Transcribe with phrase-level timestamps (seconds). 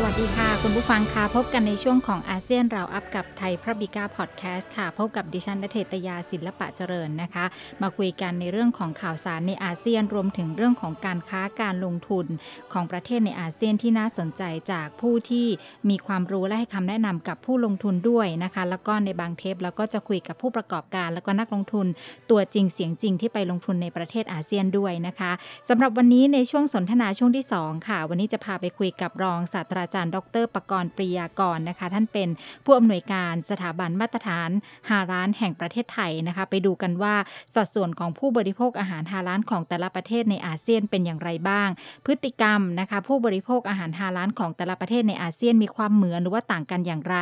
[0.00, 7.44] สวัสดีค่ะ คุณผู้ฟังค่ะ พบกันในช่วงของอาเซียนเราอัพกับไทยพระบิก้าพอดแคสต์ค่ะ พบกับดิฉันนเทตยาศิลปะเจริญนะคะ
[7.82, 12.26] มาคุยกันในเรื่องของข่าวสารในอาเซียนรวมถึงเรื่องของการค้าการลงทุน
[12.72, 14.42] ของประเทศในอาเซียนที่น่าสนใจ
[14.72, 15.46] จากผู้ที่
[15.90, 21.86] มีความรู้และให้คำแนะนำกับผู้ลงทุนด้วยนะคะ แล้วก็ในบางเทปเราก็จะคุยกับผู้ประกอบการ แล้วก็นักลงทุน
[22.30, 25.32] ตัวจริงเสียงจริงที่ไปลงทุนในประเทศอาเซียนด้วยนะคะ
[25.68, 32.28] สำหรับวันนี้ในช่วงสนทนาช่วงที่ 2 ค่ะ วันนี้จะพาไปคุยกับรองศาสตราจารย์ ดรประกรณ์ปริยากรนะคะ ท่านเป็น
[32.64, 34.50] ผู้อำนวยการสถาบันมาตรฐาน
[34.90, 37.14] ฮาร้านแห่งประเทศไทยนะคะ ไปดูกันว่า
[37.54, 41.68] สัดส่วนของผู้บริโภคอาหารฮาร้านของแต่ละประเทศในอาเซียนเป็นอย่างไรบ้าง
[42.06, 47.16] พฤติกรรมนะคะผู้บริโภคอาหารฮาร้านของแต่ละประเทศในอาเซียนมีความเหมือนหรือว่าต่างกันอย่างไร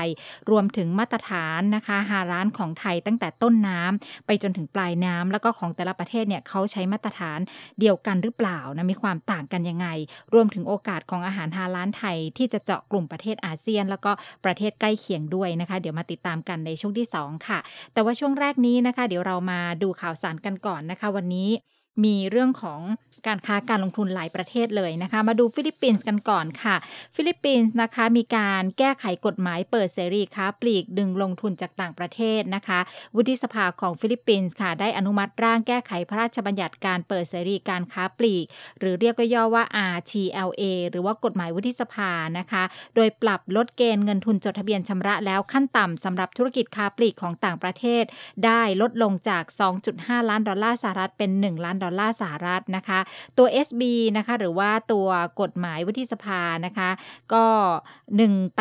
[0.51, 7.39] รวมถึงมาตรฐานนะคะฮาร้านของไทยตั้งแต่ต้นน้ำไปจนถึงปลายน้ำแล้วก็ของแต่ละประเทศเนี่ยเขาใช้มาตรฐาน
[7.80, 9.89] เดียวกันหรือเปล่านะมีความต่างกันยังไง
[10.34, 14.10] รวมถึงโอกาสของอาหารฮาลาลไทยที่จะเจาะกลุ่มประเทศอาเซียน แล้วก็
[14.44, 17.58] ประเทศใกล้เคียงด้วยนะคะ เดี๋ยวมาติดตามกันในช่วงที่ 2 ค่ะ
[17.92, 21.50] แต่ว่าช่วงแรกนี้นะคะ เดี๋ยวเรามาดูข่าวสารกันก่อนนะคะ วันนี้
[22.05, 22.80] มีเรื่องของ
[23.27, 26.77] การค้าการลงทุนหลายประเทศเลยนะคะ มาดูฟิลิปปินส์กันก่อนค่ะ
[27.16, 32.78] ฟิลิปปินส์นะคะมีการแก้ไขกฎหมายเปิดเสรีค้าปลีกดึงลงทุนจากต่างประเทศนะคะ
[33.17, 38.47] วุฒิสภาของฟิลิปปินส์ค่ะ ได้อนุมัติร่างแก้ไขพระราชบัญญัติการเปิดเสรีการค้าปลีก
[38.78, 42.62] หรือเรียกย่อว่า RTLA หรือว่ากฎหมายวุฒิสภานะคะ
[42.94, 48.05] โดยปรับลดเกณฑ์เงินทุนจดทะเบียนชำระแล้วขั้นต่ำสำหรับธุรกิจค้าปลีกของต่างประเทศ
[48.44, 49.44] ได้ลดลงจาก
[49.86, 52.98] 2.5 ล้านดอลลาร์สหรัฐเป็น 1 ล้านดอลลาร์สหรัฐนะคะ
[53.39, 53.83] ตัว SB
[54.17, 55.09] นะคะ หรือว่าตัว
[55.41, 56.91] กฎหมายวุฒิสภานะคะ
[57.34, 57.45] ก็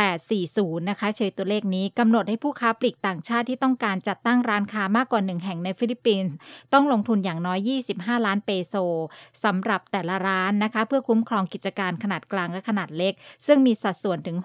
[0.06, 6.34] 1840 นะคะเฉยตัวเลขนี้กำหนดให้ผู้ค้าปลีกต่างชาติที่ต้องการจัดตั้งร้านค้ามากกว่า1แห่งในฟิลิปปินส์
[6.74, 7.60] ต้องลงทุนอย่างน้อย
[7.94, 8.76] 25 ล้านเปโซ
[9.44, 13.14] สำหรับแต่ละร้านนะคะ เพื่อคุ้มครองกิจการขนาดกลางและขนาดเล็ก
[13.48, 14.38] ซึ่งมีสัดส่วนถึง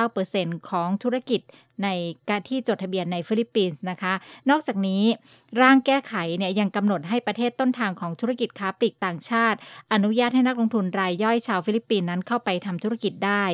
[0.00, 1.40] 69%ของธุรกิจ
[1.84, 1.88] ใน
[2.30, 4.14] การที่จดทะเบียนในฟิลิปปินส์นะคะ
[4.50, 5.02] นอกจากนี้
[5.60, 9.58] ร่างแก้ไขเนี่ยยังกำหนดให้ประเทศต้นทางของธุรกิจค้าปลีกต่างชาติ
[9.92, 13.44] อนุญาตให้นักลงทุนรายย่อยชาวฟิลิปปินส์นั้นเข้าไปทำธุรกิจได้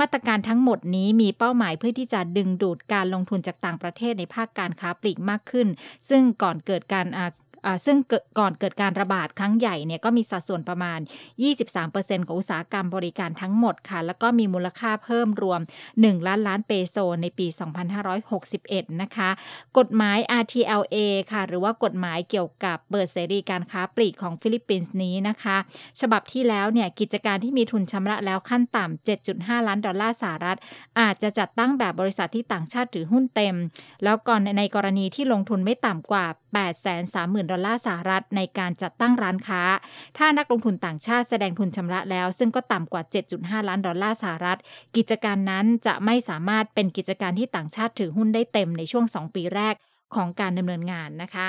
[0.00, 5.68] มาตรการทั้งหมดนี้มีเป้าหมายเพื่อที่จะดึงดูดการลงทุนจากต่างประเทศในภาคการค้าปลีกมากขึ้น
[6.08, 7.06] ซึ่งก่อนเกิดการ
[7.86, 7.96] ซึ่ง
[8.38, 11.00] ก่อนเกิดการระบาดครั้งใหญ่เนี่ยก็มีสัดส่วนประมาณ
[11.64, 15.60] 23%ของอุตสาหกรรมบริการทั้งหมดค่ะ แล้วก็มีมูลค่าเพิ่มรวม
[15.94, 17.46] 1 ล้านล้านเปโซในปี
[18.24, 19.30] 2561 นะคะ
[19.78, 20.96] กฎหมาย RTLA
[21.32, 25.56] ค่ะ หรือว่ากฎหมายเกี่ยวกับเปิดเสรีการค้าปลีกของฟิลิปปินส์นี้นะคะ
[26.00, 30.58] ฉบับที่แล้วเนี่ยกิจการที่มีทุนชำระแล้วขั้นต่ำ 7.5 ล้านดอลลาร์สหรัฐ
[31.00, 33.54] อาจจะจัดตั้งแบบบริษัทที่ต่างชาติถือหุ้นเต็ม
[34.04, 36.26] แล้วก่อนในกรณีที่ลงทุนไม่ต่ำกว่า
[36.96, 39.62] 830,000 ดอลลาร์สหรัฐในการจัดตั้งร้านค้า
[40.18, 43.02] ถ้านักลงทุนต่างชาติแสดงทุนชำระแล้ว ซึ่งก็ต่ำกว่า
[43.36, 44.58] 7.5 ล้านดอลลาร์สหรัฐ
[44.96, 49.74] กิจการนั้นจะไม่สามารถเป็นกิจการที่ต่างชาติถือหุ้นได้เต็มในช่วง 2 ปีแรก
[50.14, 51.48] ของการดำเนินงานนะคะ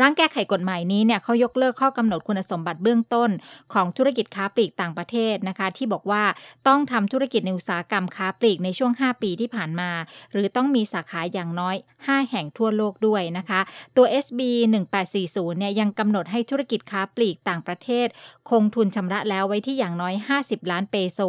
[0.00, 3.30] ร่างแก้ไขกฎหมายนี้เนี่ยเขายกเลิกข้อกำหนดคุณสมบัติเบื้องต้น
[3.72, 6.22] ของธุรกิจค้าปลีกต่างประเทศนะคะ ที่บอกว่า
[6.68, 9.90] ต้องทำธุรกิจในอุตสาหกรรมค้าปลีกในช่วง 5 ปีที่ผ่านมา
[10.32, 13.60] หรือต้องมีสาขาอย่างน้อย 5 แห่งทั่วโลกด้วยนะคะ
[13.96, 14.40] ตัว SB
[15.00, 18.06] 1840เนี่ยยังกำหนดให้ธุรกิจค้าปลีกต่างประเทศ
[18.50, 21.20] คงทุนชำระแล้วไว้ที่อย่างน้อย 50 ล้านเปโซ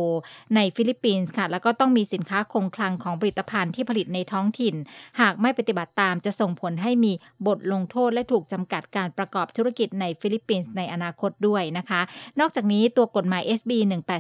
[0.55, 4.75] ในฟิลิปปินส์ค่ะแล้วก็ต้องมีสินค้าคงคลังของผลิตภัณฑ์ที่ผลิตในท้องถิ่น
[5.22, 7.13] หากไม่ปฏิบัติตามจะส่งผลให้มี
[7.47, 12.01] บทลงโทษและถูกจำกัดการประกอบธุรกิจในฟิลิปปินส์ในอนาคตด้วยนะคะ
[12.40, 13.72] นอกจากนี้ตัวกฎหมาย SB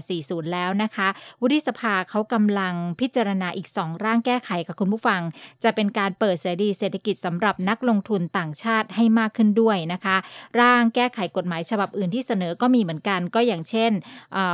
[0.01, 1.07] 1840 แล้วนะคะ
[1.41, 5.21] วุฒิสภาเขากำลังพิจารณาอีก 2 ร่างแก้ไขกับคุณผู้ฟัง
[5.63, 10.17] จะเป็นการเปิดเสรีเศรษฐกิจสำหรับนักลงทุนต่างชาติให้มากขึ้นด้วยนะคะ
[10.61, 13.91] ร่างแก้ไขกฎหมายฉบับอื่นที่เสนอก็มีเหมือนกันก็อย่างเช่น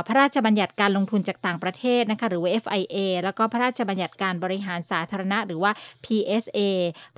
[0.06, 5.72] พระราชบัญญัติการลงทุนจากต่างประเทศนะคะหรือว่า FIA แล้วก็พระราชบัญญัติการบริหารสาธารณะ หรือว่า
[6.04, 6.58] PSA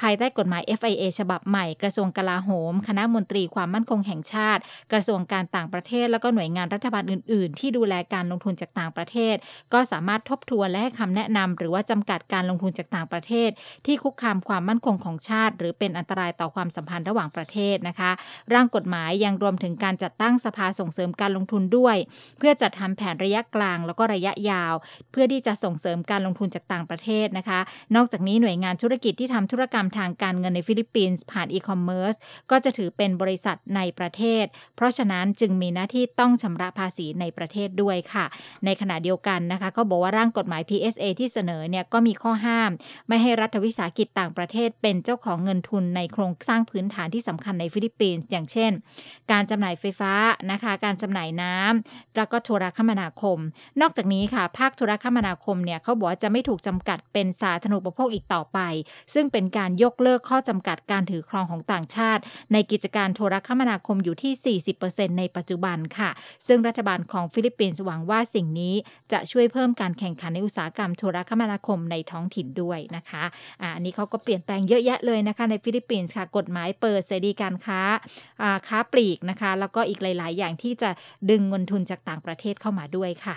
[0.00, 4.61] ภายใต้กฎหมาย FIA ฉบับใหม่กระทรวงกลาโหม คณะมนตรีความมั่นคงแห่งชาติ
[4.93, 9.37] กระทรวงการต่างประเทศ แล้วก็หน่วยงานรัฐบาลอื่น ๆ ที่ดูแลการลงทุนจากต่างประเทศ
[9.73, 13.50] ก็สามารถทบทวนและให้คำแนะนำหรือว่าจำกัดการลงทุนจากต่างประเทศ
[13.87, 18.11] ที่คุกคามความมั่นคงของชาติ หรือเป็นอันตรายต่อความสัมพันธ์ระหว่างประเทศนะคะ
[18.55, 21.97] ร่างกฎหมายยังรวมถึงการจัดตั้งสภาส่งเสริมการลงทุนด้วย
[22.38, 24.75] เพื่อจัดทำแผนระยะกลาง แล้วก็ระยะยาว
[25.12, 27.61] เพื่อที่จะส่งเสริมการลงทุนจากต่างประเทศนะคะ
[27.97, 32.14] นอกจากนี้หน่วยงานธุรกิจที่ทำธุรกรรมทางการเงินในฟิลิปปินส์ผ่านอีคอมเมิร์ซ
[32.50, 34.44] ก็จะถือเป็นบริษัทในประเทศ
[34.76, 38.25] เพราะฉะนั้นจึงมีหน้าที่ต้องชำระภาษีในประเทศด้วยค่ะ
[38.64, 42.70] ในขณะเดียวกันนะคะ ก็บอกว่าร่างกฎหมาย PSA ที่เสนอเนี่ยก็มีข้อห้าม
[43.08, 48.72] ไม่ให้รัฐวิสาหกิจต่างประเทศ เป็นเจ้าของเงินทุนในโครงสร้างพื้นฐานที่สำคัญในฟิลิปปินส์อย่างเช่น
[49.32, 50.12] การจำหน่ายไฟฟ้า
[50.50, 53.38] นะคะ การจำหน่ายน้ำแล้วก็โทรคมนาคม
[53.81, 58.58] นอกจากนี้ค่ะ ภาคโทรคมนาคมเนี่ยเขาบอกว่าจะไม่ถูกจำกัดเป็นสาธารณูปโภคอีกต่อไป
[59.14, 62.22] ซึ่งเป็นการยกเลิกข้อจำกัดการถือครองของต่างชาติ
[62.53, 64.56] ในกิจการโทรคมนาคมอยู่ที่
[64.87, 66.11] 40%ในปัจจุบันค่ะ
[66.47, 68.75] ซึ่งรัฐบาลของฟิลิปปินส์หวังว่าสิ่งนี้
[69.12, 73.25] จะช่วยเพิ่มการแข่งขันในอุตสาหกรรมโทรคมนาคมในท้องถิ่นด้วยนะคะ
[73.75, 77.81] อันนี้เขาก็เปลี่ยนแปลงเยอะแยะเลยนะคะในฟิลิปปินส์ค่ะกฎหมายเปิดเสรีการค้า
[78.69, 80.91] ค้าปลีกนะคะ แล้วก็อีกหลาย ๆ อย่างที่จะ
[81.31, 83.35] ดึงเงินทุนจากต่างประเทศเข้ามาด้วยค่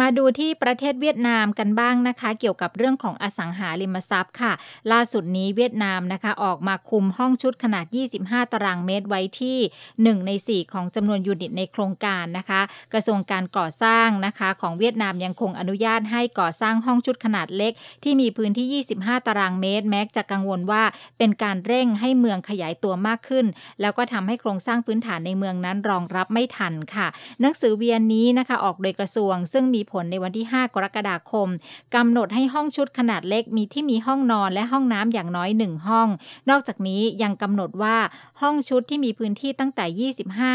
[0.00, 4.52] มาดูที่ประเทศเวียดนามกันบ้างนะคะ เกี่ยวกับเรื่องของอสังหาริมทรัพย์ค่ะ
[4.92, 7.86] ล่าสุดนี้เวียดนามนะคะ ออกมาคุมห้องชุดขนาด
[8.18, 9.58] 25 ตารางเมตรไว้ที่
[9.92, 12.60] 1 ใน 4 ของจำนวนยูนิตในโครงการนะคะ
[12.92, 20.82] กระทรวงการก่อสร้างนะคะ ของเวียดนามยังคงอนุญาตให้ก่อสร้างห้องชุดขนาดเล็ก ที่มีพื้นที่ 25 ตารางเมตร แม้จะกังวลว่า
[21.18, 23.46] เป็นการเร่งให้เมืองขยายตัวมากขึ้น
[23.80, 27.06] แล้วก็ทำให้โครงสร้างพื้นฐานในเมืองนั้นรองรับไม่ทันค่ะ
[27.40, 31.48] หนังสือเวียนนี้นะคะ ออกโดยกระทรวงซึ่งมีผลในวันที่ 5 กรกฎาคม
[31.94, 36.08] กำหนดให้ห้องชุดขนาดเล็กมีที่มีห้องนอนและห้องน้ำอย่างน้อย 1 ห้อง
[36.50, 37.96] นอกจากนี้ยังกำหนดว่า
[38.40, 40.12] ห้องชุดที่มีพื้นที่ตั้งแต่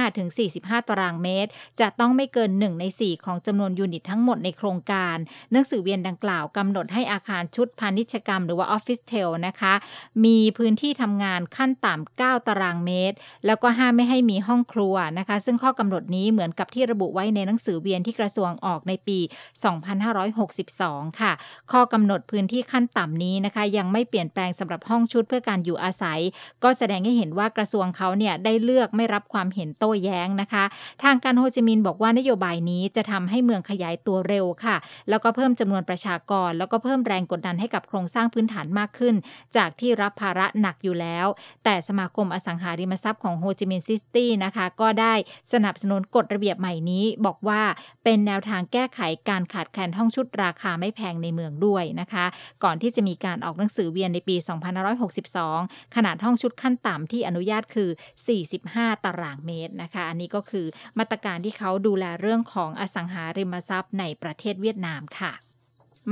[0.08, 0.28] 25 ถึง
[0.60, 1.50] 45 ตารางเมตร
[1.80, 5.18] จะต้องไม่เกิน 1 ใน 4 ของจำนวนยูนิตทั้งหมดในโครงการ
[5.52, 9.74] หนังสือเวียนดังกล่าวกำหนดให้อาคารชุดพาณิชยกรรมหรือว่า officetel นะคะ
[10.26, 13.16] มีพื้นที่ทำงานขั้นต่ำ 9 ตารางเมตร
[13.46, 21.32] แล้วก็ห้ามไม่ให้มีห้องครัวนะคะ ซึ่งข้อกำหนดนี้เหมือนกับที่ระบุไว้ในหนังสือเวียนที่กระทรวงออกในปี2562 ค่ะ
[21.72, 26.20] ข้อกำหนดพื้นที่ขั้นต่ำนี้นะคะ ยังไม่เปลี่ยนแปลงสำหรับห้องชุดเพื่อการอยู่อาศัย
[26.64, 30.64] ก็แสดงให้เห็นว่ากระทรวงเขาเนี่ยได้เลือกไม่รับความเห็นโต้แย้งนะคะ
[31.04, 34.76] ทางการโฮจิมินห์บอกว่านโยบายนี้จะทำให้เมืองขยายตัวเร็วค่ะ
[35.10, 39.16] แล้วก็เพิ่มจำนวนประชากร แล้วก็เพิ่มแรงกดดันให้กับโครงสร้างพื้นฐานมากขึ้น
[39.56, 41.28] จากที่รับภาระหนักอยู่แล้ว
[41.64, 45.14] แต่สมาคมอสังหาริมทรัพย์ของโฮจิมินห์ซิตี้นะคะ ก็ได้
[45.54, 47.62] สนับสนุนกฎระเบียบใหม่นี้ บอกว่า
[48.04, 52.26] เป็นแนวทางแก้ไขการขาดแคลนห้องชุดราคาไม่แพงในเมืองด้วยนะคะ
[52.64, 54.36] ก่อนที่จะมีการออกหนังสือเวียนในปี
[55.16, 57.90] 2562 ขนาดห้องชุดขั้นต่ำที่อนุญาตคือ
[58.48, 60.66] 45 ตารางเมตรนะคะ อันนี้ก็คือ
[61.00, 65.34] มาตรการที่เขาดูแลเรื่องของอสังหาริมทรัพย์ในประเทศเวียดนามค่ะ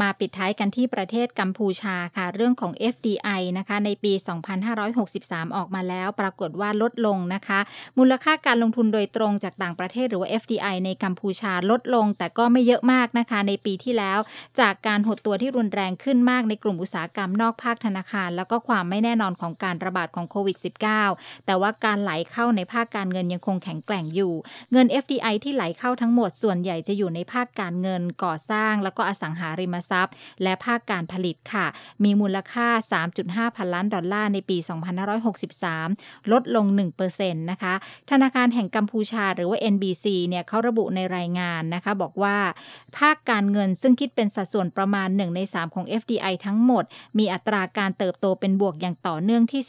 [0.02, 4.14] มาปิดท้ายกันที่ประเทศกัมพูชาค่ะ เรื่องของ FDI นะคะ ในปี
[4.80, 7.60] 2563 ออกมาแล้ว ปรากฏว่าลดลงนะคะ
[7.98, 14.20] มูลค่าการลงทุนโดยตรงจากต่างประเทศหรือว่า FDI ในกัมพูชาลดลง แต่ก็ไม่เยอะมากนะคะ ในปีที่แล้ว
[14.60, 20.58] จากการหดตัวที่รุนแรงขึ้นมากในกลุ่มอุตสาหกรรมนอกภาคธนาคาร แล้วก็ความไม่แน่นอนของการระบาดของโควิด
[21.02, 24.34] -19 แต่ว่าการไหลเข้าในภาคการเงินยังคงแข็งแกร่งอยู่
[24.72, 30.14] เงิน FDI ที่ไหลเข้าทั้งหมดส่วนใหญ่จะอยู่ในภาคการเงินก่อสร้าง แล้วก็อสังหาริมทรัพย์
[30.44, 31.66] และภาคการผลิตค่ะ
[32.04, 32.68] มีมูลค่า
[33.14, 34.58] 3.5 พันล้านดอลลาร์ในปี
[35.84, 36.66] 2563 ลดลง
[37.04, 37.74] 1%นะคะ
[38.12, 42.38] ธนาคารแห่งกัมพูชาหรือว่า NBC เนี่ยเขาระบุในรายงานนะคะบอกว่า
[42.98, 46.84] ภาคการเงินซึ่งคิดเป็นสัดส่วนประมาณ 1 ใน 3 ของ FDI ทั้งหมด
[47.18, 49.62] มีอัตราการเติบโตเป็นบวกอย่างต่อเนื่องที่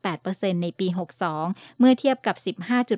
[0.00, 0.86] 12.8%ในปี
[1.32, 2.36] 62 เมื่อเทียบกับ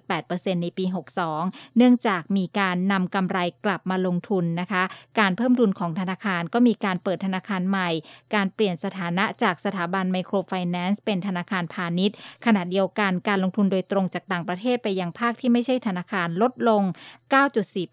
[0.01, 0.85] 15.8%ในปี
[1.31, 4.83] 62 เนื่องจากมีการนำกำไรกลับมาลงทุนนะคะ
[5.19, 7.91] การเพิ่มทุนของธนาคารก็มีการเปิดธนาคารใหม่
[8.35, 16.83] การเปลี่ยนสถานะจากสถาบันไมโครไฟแนนซ์เป็นธนาคารพาณิชย์ ขณะเดียวกันการลงทุนโดยตรงจากต่างประเทศไปยังภาคที่ไม่ใช่ธนาคารลดลง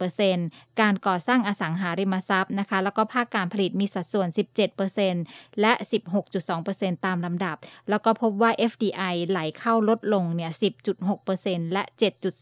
[0.09, 4.27] 9.4%การก่อสร้างอสังหาริมทรัพย์นะคะ แล้วก็ภาคการผลิตมีสัดส่วน
[4.93, 5.73] 17%และ
[6.39, 7.57] 16.2%ตามลำดับ
[7.89, 10.51] แล้วก็พบว่า FDI ไหลเข้าลดลงเนี่ย
[11.11, 11.83] 10.6%และ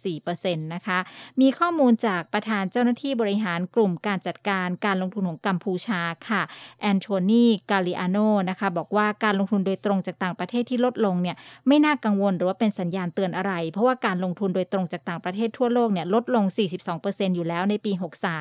[0.07, 0.99] 7.4%นะคะ
[1.41, 5.98] มีข้อมูลจากประธานเจ้าหน้าที่บริหารกลุ่มการจัดการการลงทุนของกัมพูชา
[6.29, 6.41] ค่ะ
[6.81, 8.17] แอนโทนีกาลิอาโน
[8.49, 11.35] นะคะบอกว่าการลงทุนโดยตรงจากต่างประเทศที่ลดลงเนี่ย
[11.67, 16.45] ไม่น่ากังวลหรือว่าเป็นสัญญาณเตือนอะไร เพราะว่าการลงทุนโดยตรงจากต่างประเทศทั่วโลกเนี่ยลดลง
[16.91, 17.91] 42%อยู่แล้วในปี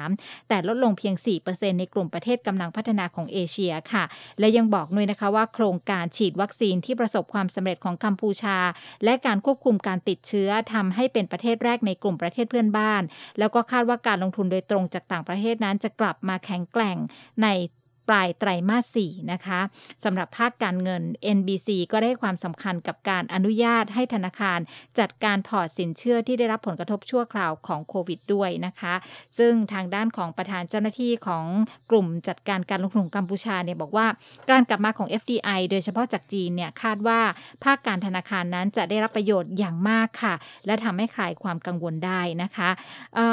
[0.01, 1.15] 63 แต่ลดลงเพียง
[1.49, 4.05] 4%ในกลุ่มประเทศกำลังพัฒนาของเอเชียค่ะ
[4.39, 8.59] และยังบอกด้วยนะคะว่าโครงการฉีดวัคซีนที่ประสบความสำเร็จของกัมพูชา
[9.05, 13.03] และการควบคุมการติดเชื้อทำให้เป็นประเทศแรกในกลุ่มประเทศเพื่อนบ้าน
[13.39, 16.97] แล้วก็คาดว่าการลงทุนโดยตรงจากต่างประเทศนั้นจะกลับมาแข็งแกร่ง
[17.43, 17.78] ใน I.
[18.09, 19.61] ปลายไตรมาส 4 นะคะ
[20.05, 21.03] สำหรับภาคการเงิน
[21.37, 24.59] NBC ก็ได้ความสำคัญกับการอนุญาตให้ธนาคาร
[24.99, 28.95] จัดการพอร์ตสินเชื่อที่ได้รับผลกระทบชั่วคราวของโควิดด้วยนะคะ
[29.39, 31.45] ซึ่งทางด้านของประธานเจ้าหน้าที่ของ
[31.91, 34.07] กลุ่มจัดการการลงทุนกัมพูชาเนี่ยบอกว่า
[34.51, 37.21] การกลับมาของ FDI โดยเฉพาะจากจีนเนี่ยคาดว่า
[37.65, 40.35] ภาคการธนาคารนั้นจะได้รับประโยชน์อย่างมากค่ะ
[40.67, 42.69] และทำให้คลายความกังวลได้นะคะ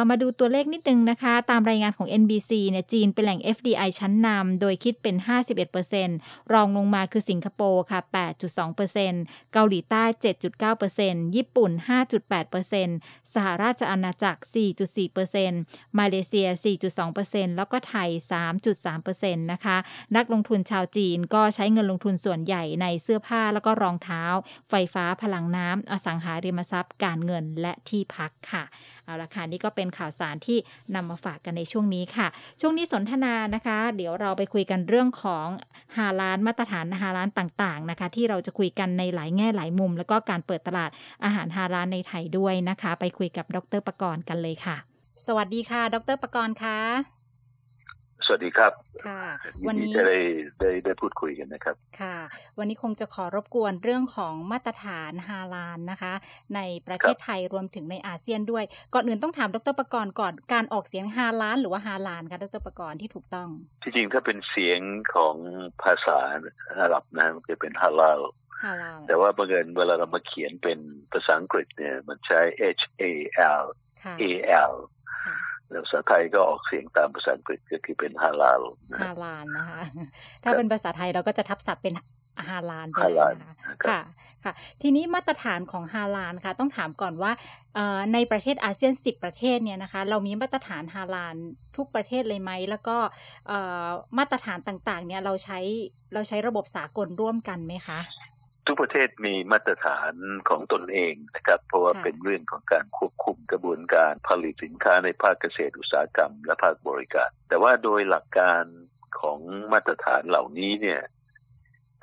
[0.10, 5.16] มาดูตัวเลขนิดนึงนะคะ ตามรายงานของ NBC เนี่ยจีนเป็นแหล่ง FDI ชั้นนำโดยคิดเป็น
[5.86, 8.00] 51%รองลงมาคือสิงคโปร์ค่ะ
[8.78, 10.04] 8.2%เกาหลีใต้
[10.70, 11.72] 7.9%ญี่ปุ่น
[12.52, 14.42] 5.8%สหราชอาณาจักร
[15.20, 16.48] 4.4%มาเลเซีย
[17.04, 18.10] 4.2%แล้วก็ไทย
[18.82, 19.78] 3.3%นะคะ
[20.16, 24.24] นักลงทุนชาวจีนก็ใช้เงินลงทุนส่วนใหญ่ในเสื้อผ้าแล้วก็รองเท้า
[24.70, 28.64] ไฟฟ้าพลังน้ำอสังหาริมทรัพย์ การเงินและที่พักค่ะ
[29.06, 30.58] เอาละค่ะนี่ก็เป็นข่าวสารที่
[30.96, 32.28] นำมาฝากกันในช่วงนี้ค่ะ
[32.62, 35.48] ช่วงนี้สนทนานะคะ เดี๋ยวเราไปคุยกันเรื่องของ
[35.98, 40.90] ฮาลานมาตรฐานฮาลานต่างๆนะคะ ที่เราจะคุยกันในหลายแง่หลายมุม แล้วก็การเปิดตลาด
[41.24, 44.78] อาหารฮาลานในไทยด้วยนะคะ ไปคุยกับดรประกรณ์กันเลยค่ะ
[45.28, 47.15] สวัสดีค่ะ ดรประกรณ์ค่ะ
[48.26, 48.72] สวัสดีครับ
[49.08, 49.22] ค่ะ
[49.68, 50.20] วันนี้จะได้
[50.60, 52.18] ได้ได้พูดคุยกันนะครับ ค่ะ
[52.58, 56.14] วันนี้คงจะขอรบกวนเรื่องของมาตรฐานฮาลานนะคะ
[56.56, 58.64] ในประเทศไทยรวมถึงในอาเซียนด้วย
[58.94, 63.50] ก่อนอื่นต้องถามดรประกรณ์ก่อนการออกเสียงฮาลานหรือว่าฮาลานคะดรประกรณ์ที่ถูกต้อง
[63.84, 64.80] ที่จริงถ้าเป็นเสียง
[65.14, 65.36] ของ
[65.84, 66.18] ภาษา
[66.70, 68.22] อาหรับนะมันจะเป็นฮาลาล
[69.08, 70.80] แต่ว่าบางเอิญเวลาเรามาเขียนเป็น
[71.12, 72.40] ภาษาอังกฤษเนี่ยมันใช้
[72.78, 73.04] H A
[73.62, 73.66] L
[74.22, 74.72] A L แล้ว
[75.84, 78.62] ภาษาไทยก็ออกเสียงตามภาษาอังกฤษก็คือเป็นฮาลาล
[79.02, 79.82] ฮาลาลนะคะ
[80.44, 81.94] ถ้าเป็นภาษาไทยเราก็จะทับศัพท์เป็น
[82.50, 83.56] ฮาลานไปเลยนะคะ
[83.88, 84.02] ค่ะ
[84.44, 87.32] ค่ะ ทีนี้มาตรฐานของฮาลานค่ะ ต้องถามก่อนว่า
[88.14, 91.36] ในประเทศอาเซียน 10 ประเทศเนี่ยนะคะ เรามีมาตรฐานฮาลาน
[91.78, 92.98] ทุกประเทศเลยไหม แล้วก็
[94.18, 95.60] มาตรฐานต่างๆ เนี่ยเราใช้
[96.14, 98.00] เราใช้ระบบสากลร่วมกันไหมคะ
[98.68, 100.14] ทุกประเทศมีมาตรฐาน
[100.50, 108.64] ของตนเองนะครับ เพราะว่าเป็นเรื่องของการควบคุมกระบวนการผลิตสินค้าในภาคเกษตรอุตสาหกรรม และภาคบริการ แต่ว่าโดยหลักการ
[109.20, 109.40] ของ
[109.74, 111.02] มาตรฐานเหล่านี้เนี่ย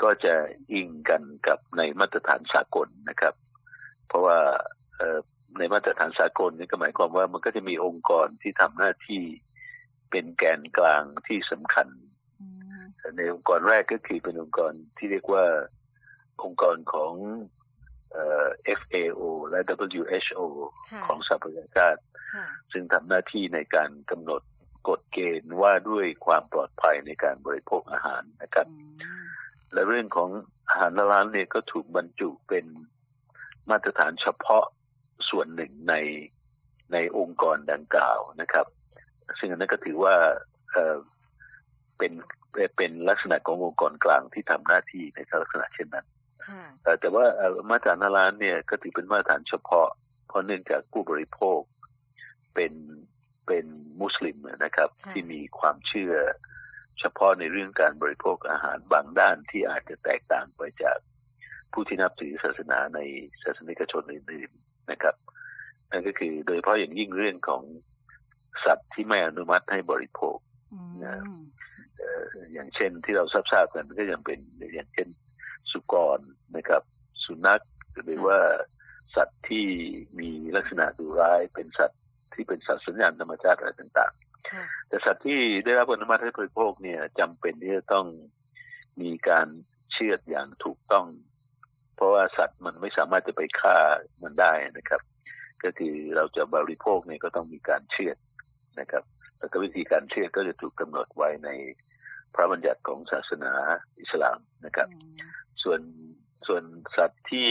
[0.02, 0.35] ก็จะ
[0.73, 3.35] อิงกันกับในมาตรฐานสากลนะครับ
[4.09, 4.38] เพราะว่า
[5.59, 9.23] ในมาตรฐานสากลนี่ก็หมายความว่ามันก็จะมีองค์กรที่ทำหน้าที่
[10.11, 11.88] เป็นแกนกลางที่สำคัญ
[13.16, 15.45] ในองค์กรแรกก็คือเป็นองค์กรที่เรียกว่า
[16.42, 17.12] องค์กรของ
[18.80, 19.20] FAO
[19.50, 20.40] และ WHO
[21.06, 22.02] ของสหประชาชาติ
[22.72, 24.42] ซึ่งทำหน้าที่ในการกำหนด
[24.88, 28.66] กฎเกณฑ์ว่าด้วยความปลอดภัยในการบริโภคอาหารนะครับ
[29.72, 30.30] และเรื่องของ
[30.68, 32.66] อาหารร้านเนี่ยก็ถูกบรรจุเป็น
[33.70, 34.64] มาตรฐานเฉพาะ
[35.28, 35.94] ส่วนหนึ่งใน
[36.92, 38.66] ในองค์กรดังกล่าวนะครับ
[39.38, 40.14] ซึ่งอันนั้นก็ถือว่า
[41.98, 42.12] เป็น
[42.76, 46.06] เป็นลักษณะขององค์กรกลางที่ทำหน้าที่ในลักษณะเช่นนั้น
[47.00, 47.25] แต่ว่า
[47.70, 49.88] มาตรฐานนาร้านเนี่ยก็ถือเป็นมาตรฐานเฉพาะ
[50.28, 51.61] เพราะเนื่องจากผู้บริโภค
[52.54, 52.72] เป็น
[53.46, 53.66] เป็น
[54.00, 56.14] มุสลิมนะครับ ที่มีความเชื่อ
[57.00, 60.99] เฉพาะในเรื่องการบริโภคอาหารบางด้านที่อาจจะแตกต่างไปจาก
[61.72, 63.00] ผู้ที่นับถือศาสนาใน
[63.42, 65.14] ศาสนิกชนอื่นๆนะครับ
[65.90, 67.62] นั่นก็คือโดยเฉพาะอย่างยิ่งเรื่องของ
[68.64, 70.37] สัตว์ที่ไม่อนุมัติให้บริโภค
[71.04, 71.16] นะ
[72.52, 74.38] อย่างเช่นที่เราทราบกันก็ยังเป็น
[74.75, 75.08] อย่างเช่น
[75.72, 76.20] สุกร
[76.56, 76.82] นะครับ
[77.24, 77.62] สุนัข
[78.04, 78.38] หรือว่า
[79.16, 79.66] สัตว์ที่
[80.20, 82.00] มีลักษณะดุร้ายเป็นสัตว์
[82.34, 88.06] ที่เป็นสัตว์สัญญาณธรรมชาติอะไรต่างๆ แต่สัตว์ที่ได้รับอนุมัติให้บริโภคเนี่ยจำเป็นที่จะต้อง
[89.02, 89.48] มีการ
[89.92, 91.06] เชือดอย่างถูกต้อง
[91.96, 93.78] เพราะว่าสัตว์มันไม่สามารถจะไปฆ่า
[94.22, 95.00] มันได้นะครับ
[95.64, 98.16] ก็คือเราจะบริโภคเนี่ยก็ต้องมีการเชือด
[98.80, 99.04] นะครับ
[99.38, 101.50] แล้วก็วิธีการเชือดก็จะถูกกำหนดไว้ใน
[102.34, 103.52] พระบัญญัติของศาสนา
[104.00, 104.88] อิสลามนะครับ
[105.62, 105.81] ส่วน
[106.47, 106.64] ส่วน
[106.97, 107.49] สัตว์ที่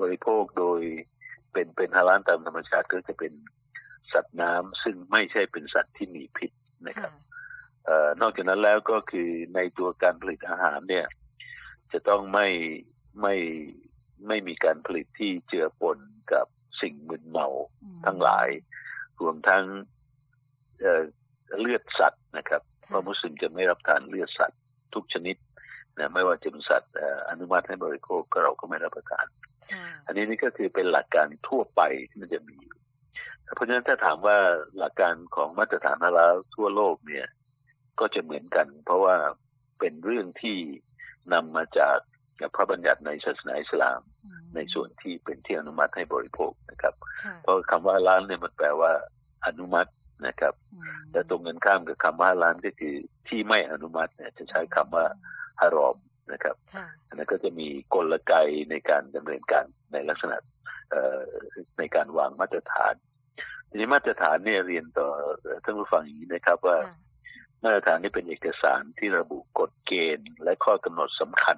[0.00, 0.80] บริโภคโดย
[1.52, 3.32] เป็นเป็นฮาลาลตามธรรมชาติก็จะเป็น
[4.12, 6.50] สัตว์น้ำซึ่งไม่ใช่เป็นสัตว์ที่มีพิษ
[6.86, 7.12] นะครับ
[8.20, 11.06] นอกจากนั้นแล้วก็คือในตัวการผลิตอาหารเนี่ย
[11.92, 12.48] จะต้องไม่
[13.20, 13.34] ไม่
[14.26, 15.98] ไม่มีการผลิตที่เจือปน
[16.32, 16.46] กับ
[16.80, 17.48] สิ่งมึนเมา
[18.06, 18.48] ทั้งหลาย
[19.20, 19.64] รวมทั้ง
[20.80, 24.60] เเลือดสัตว์นะครับเพราะมุสลิมจะไม่รับทานเลือดสัตว์
[24.94, 25.36] ทุกชนิด
[25.98, 26.94] นะไม่ว่าจะเป็นสัตว์
[27.30, 29.26] อนุมัติให้บริโภคก็เราก็ไม่รับประทาน
[30.06, 32.58] อันนี้นี่ก็คือเป็นหลักการทั่วไปที่มันจะมี
[33.54, 34.38] เพราะฉะนั้นถ้าถามว่า
[34.78, 37.26] หลักการของมาตรฐานฮาลาลทั่วโลกเนี่ย
[38.00, 39.16] ก็จะเหมือนกัน เพราะว่า
[39.78, 40.58] เป็นเรื่องที่
[41.32, 41.98] นำมาจาก
[42.56, 44.00] พระบัญญัติในศาสนาอิสลาม
[44.54, 46.94] ในส่วนที่เป็นที่อนุมัติให้บริโภคนะครับ
[47.42, 48.92] เพราะคำว่าร้านเนี่ยมันแปลว่า
[49.46, 49.90] อนุมัติ
[50.26, 50.54] นะครับ
[51.12, 52.94] แต่ตรงเงินข้ามกับคำว่าล้านก็คือ
[53.28, 55.06] ที่ไม่อนุมัติเนี่ยจะใช้คำว่า
[55.60, 55.96] ฮารอม
[56.32, 56.56] นะครับ
[57.08, 58.34] อันนั้นก็จะมีกลไก
[58.70, 60.36] ในการดำเนินการในลักษณะ
[61.78, 62.94] ในการวางมาตรฐาน
[63.68, 65.08] ทีนี้มาตรฐานเนี่ยเรียนต่อ
[65.64, 66.78] ท่านผู้ฟังอย่างนี้นะครับว่า
[67.62, 71.56] มาตรฐานนี้เป็นเอกสารที่ระบุกฎเกณฑ์ และข้อกำหนดสำคัญ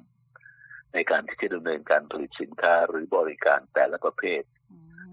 [0.95, 4.43] ในการที่จะดำเนินการผลิตสินค้าหรือบริการแต่ละประเภท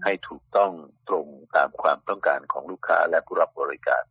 [0.04, 0.72] ให้ถูกต้อง
[1.08, 1.26] ตรง
[1.56, 4.04] ตามความต้องการของลูกค้าและผู้รับบริการ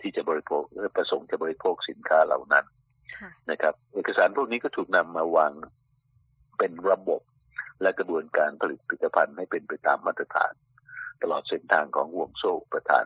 [0.00, 0.62] ที่จะบริโภค
[0.96, 2.64] ประสงค์จะบริโภคสินค้าเหล่านั้น
[3.50, 5.52] นะครับ เอกสารพวกนี้ก็ถูกนำมาวาง
[6.58, 7.20] เป็นระบบ
[7.82, 10.52] และกระบวนการผลิตผลิตภัณฑ์ให้เป็นไปตามมาตรฐาน
[11.22, 13.04] ตลอดเส้นทางของห่วงโซ่ประทาน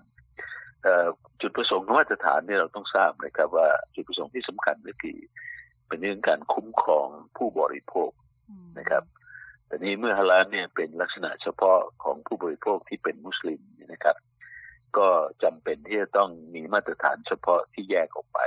[1.41, 5.19] จุดประสงค์ของมาตรฐานนี่เราต้องทราบนะครับ ว่าจุดประสงค์ที่สำคัญก็คือ
[5.89, 8.11] เป็นเรื่องการคุ้มครองผู้บริโภค
[8.79, 9.05] นะครับ
[9.67, 13.61] แต่นี้เมื่อฮาลาลเนี่ยเป็นลักษณะเฉพาะของผู้บริโภคที่เป็นมุสลิม
[13.93, 14.17] นะครับ
[14.99, 15.09] ก็
[15.43, 18.41] จำเป็นที่จะต้องมีมาตรฐานเฉพาะที่แยกออกไป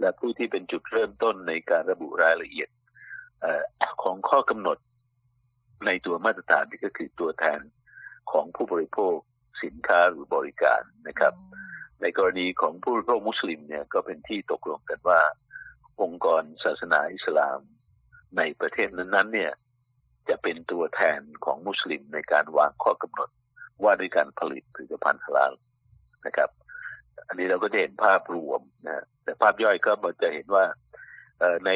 [0.00, 2.68] และผู้ที่เป็นจุดเริ่มต้นในการระบุรายละเอียด
[4.02, 4.78] ของข้อกำหนด
[5.86, 7.60] ในตัวมาตรฐานนี่ก็คือตัวแทน
[8.32, 9.16] ของผู้บริโภค
[9.62, 11.34] สินค้าหรือบริการนะครับ
[12.00, 15.20] ในกรณีของผู้บริโภคมุสลิมเนี่ยก็เป็นที่ตกลงกันว่า
[16.02, 17.58] องค์กรศาสนาอิสลาม
[18.36, 19.52] ในประเทศนั้นๆเนี่ย
[20.28, 23.30] จะเป็นตัวแทนของมุสลิมในการวางข้อกำหนด
[23.84, 25.52] ว่าด้วยการผลิตผลิตภัณฑ์ฮาลาล
[26.26, 26.50] นะครับ
[27.28, 29.92] อันนี้เราก็จะเห็นภาพรวมนะแต่ภาพย่อยก็
[30.22, 30.64] จะเห็นว่า
[31.66, 31.70] ใน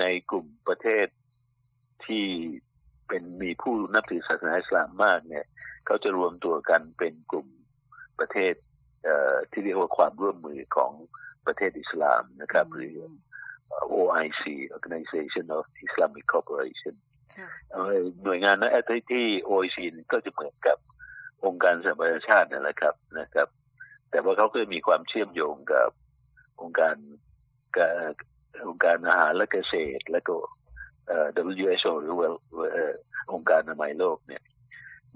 [0.00, 1.06] ในกลุ่มประเทศ
[2.06, 2.26] ที่
[3.08, 5.46] เป็นมีผู้นับถือศาสนาอิสลามมากเนี่ย
[5.86, 7.48] เขาจะรวมตัวกันเป็นกลุ่ม
[8.18, 8.54] ประเทศ
[9.50, 10.92] ที่เรียกว่าความร่วมมือของ
[11.46, 12.96] ประเทศอิสลามนะครับหรือ
[13.94, 14.42] OIC
[14.76, 16.94] Organization of Islamic Cooperation
[18.24, 18.72] หน่วยงานนั้น
[19.10, 19.78] ที่ OIC
[20.12, 20.78] ก็จะเหมือนกับ
[21.46, 23.48] องค์การสหประชาชาตินั่นแหละครับนะครับ
[24.10, 25.90] แต่ว่าเขาก็มีความเชื่อมโยงกับ
[26.60, 26.96] องค์การ
[28.68, 30.36] องค์การอาหารและเกษตร และก็
[31.48, 32.28] WHO หรือว่า
[33.32, 34.42] องค์การอนามัยโลกเนี่ย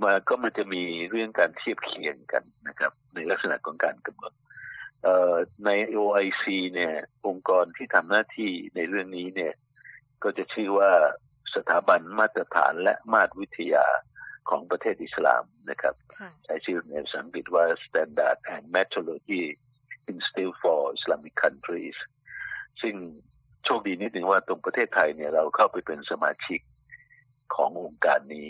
[0.03, 4.33] มาก็มันจะมีเรื่องการเทียบเคียงกันนะครับ ในลักษณะของการกำหนด
[5.65, 6.95] ใน OIC เนี่ย
[7.27, 9.55] องค์กรที่ทำหน้าที่ในเรื่องนี้เนี่ย
[10.23, 10.91] ก็จะชื่อว่า
[11.55, 13.87] สถาบันมาตรฐานและมาตรวิทยา
[14.51, 15.95] ของประเทศอิสลามนะครับ
[16.45, 19.45] ใช้ชื่อในภาษาอังกฤษว่า Standard and Methodology
[20.13, 21.97] Institute for Islamic Countries
[22.83, 22.95] ซึ่ง
[23.65, 26.61] โชคดีนิดหนึ่งว่าตรงประเทศไทยเนี่ยเราเข้าไปเป็นสมาชิก
[27.55, 28.49] ขององค์การนี้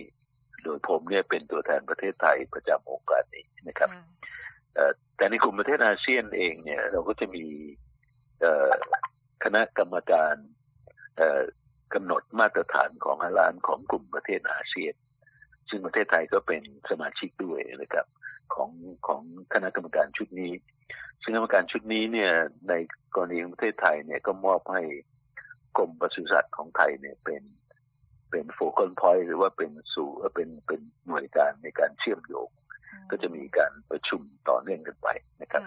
[0.65, 3.91] โดยผมเนี่ยเป็นตัวแทนประเทศไทยประจำองค์การนี้นะครับ
[5.17, 7.45] แต่ในกลุ่มประเทศอาเซียนเองเนี่ยเราก็จะมี
[9.45, 10.35] คณะกรรมการ
[11.95, 14.95] กำหนดมาตรฐานของอาลานของกลุ่มประเทศอาเซียน
[15.69, 18.07] ซึ่งประเทศไทยก็เป็นสมาชิกด้วยนะครับ
[18.55, 18.71] ของ
[19.07, 19.23] ของ
[19.55, 20.53] คณะกรรมการชุดนี้
[21.23, 22.33] ซึ่งกรรมการชุดนี้เนี่ย
[22.69, 22.73] ใน
[23.15, 24.83] กรณีของประเทศไทยเนี่ยก็มอบให้
[25.77, 27.43] กรมปศุสัตว์ของไทยเนี่ยเป็น
[28.31, 32.49] เป็นโฟกัสพอยต์หรือว่าเป็นสู่เป็นเป็นหน่วยการในการเชื่อมโยง
[33.11, 35.09] ก็จะมีการประชุมต่อเนื่องกันไป
[35.43, 35.63] นะครับ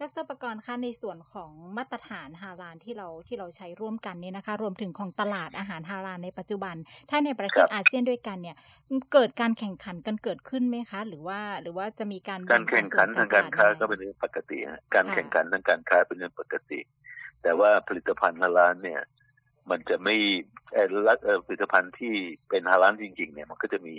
[0.00, 6.76] ดรประ กรณ์คะในส่วนของมาตรฐานฮาลาลที่เราที่เราใช้ร่วมกันเนี่ยนะคะ รวมถึงของตลาดอาหารฮาลาลในปัจจุบัน
[7.10, 8.56] ถ้าในประเทศอาเซียนด้วยกันเนี่ย
[9.12, 14.58] เกิดการแข่งขันกันเกิดขึ้นไหมคะ หรือว่าหรือว่าจะมีการการแข่งขันทางการค้าก็เป็นเรื่องปกติ
[14.94, 16.80] การแข่งขันทางการค้าเป็นเรื่องปกติ
[17.42, 19.00] แต่ว่าผลิตภัณฑ์ฮาลาลเนี่ย
[19.70, 20.16] มันจะไม่
[21.46, 22.14] ผลิตภัณฑ์ที่
[22.48, 23.96] เป็นฮาลาลจริง ๆ เนี่ยมันก็จะมี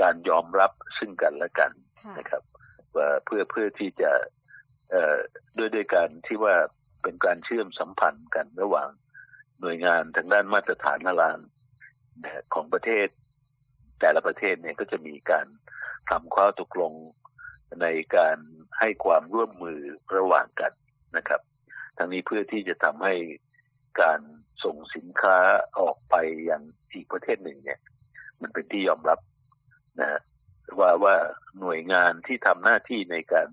[0.00, 1.70] การยอมรับซึ่งกันและกัน
[2.18, 2.42] นะครับ
[2.96, 4.10] ว่าเพื่อเพื่อที่จะ
[5.58, 6.54] ด้วยด้วยการที่ว่า
[7.02, 8.90] เป็นการเชื่อมสัมพันธ์กันระหว่าง
[9.60, 11.40] หน่วยงานทางด้านมาตรฐานฮาลาล
[12.54, 13.08] ของประเทศ
[14.00, 15.46] แต่ละประเทศเนี่ยก็จะมีการ
[16.10, 16.92] ทำข้อตกลง
[17.82, 18.38] ในการ
[18.78, 19.80] ให้ความร่วมมือ
[20.16, 20.72] ระหว่างกัน
[21.16, 21.40] นะครับ
[21.98, 23.14] ทั้งนี้เพื่อที่จะทำให้
[24.02, 24.20] การ
[24.64, 25.38] ส่งสินค้า
[25.78, 26.14] ออกไป
[26.50, 27.80] ยังอีกประเทศหนึ่งเนี่ย
[28.40, 29.20] มันเป็นที่ยอมรับ
[30.00, 30.20] นะ
[30.78, 31.16] ว่าว่า
[31.60, 33.48] หน่วยงานที่ทำหน้าที่ในการ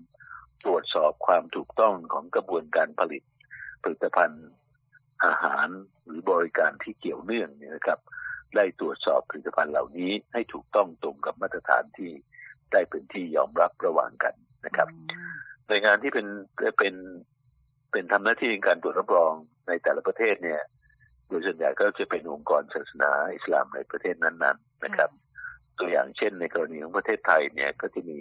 [0.66, 3.22] ตรวจสอบความถูกต้องของกระบวนการผลิต
[3.82, 4.46] ผลิตภัณฑ์
[5.24, 5.68] อาหาร
[6.04, 7.98] หรือบริการที่เกี่ยวเนื่องเนี่ยนะครับ
[8.56, 12.12] ได้ตรวจสอบผลิตภัณฑ์เหล่านี้ให้ถูกต้องตรงกับมาตรฐานที่
[12.72, 14.34] ได้เป็นที่ยอมรับระหว่างกัน
[14.66, 14.88] นะครับ
[15.66, 16.26] หน่วยงานที่เป็น
[16.78, 16.94] เป็น
[17.92, 19.32] เป็นทำหน้าที่ในการตรวจรับรอง
[19.68, 20.62] ในแต่ละประเทศเนี่ย
[21.26, 25.10] โดยส่วนใหญ่ก็จะเป็นองค์กรศาสนาอิสลามในประเทศนั้น ๆ นะครับ
[25.78, 28.20] ตัวอย่างเช่นในกรณีของประเทศไทยเนี่ยก็จะมี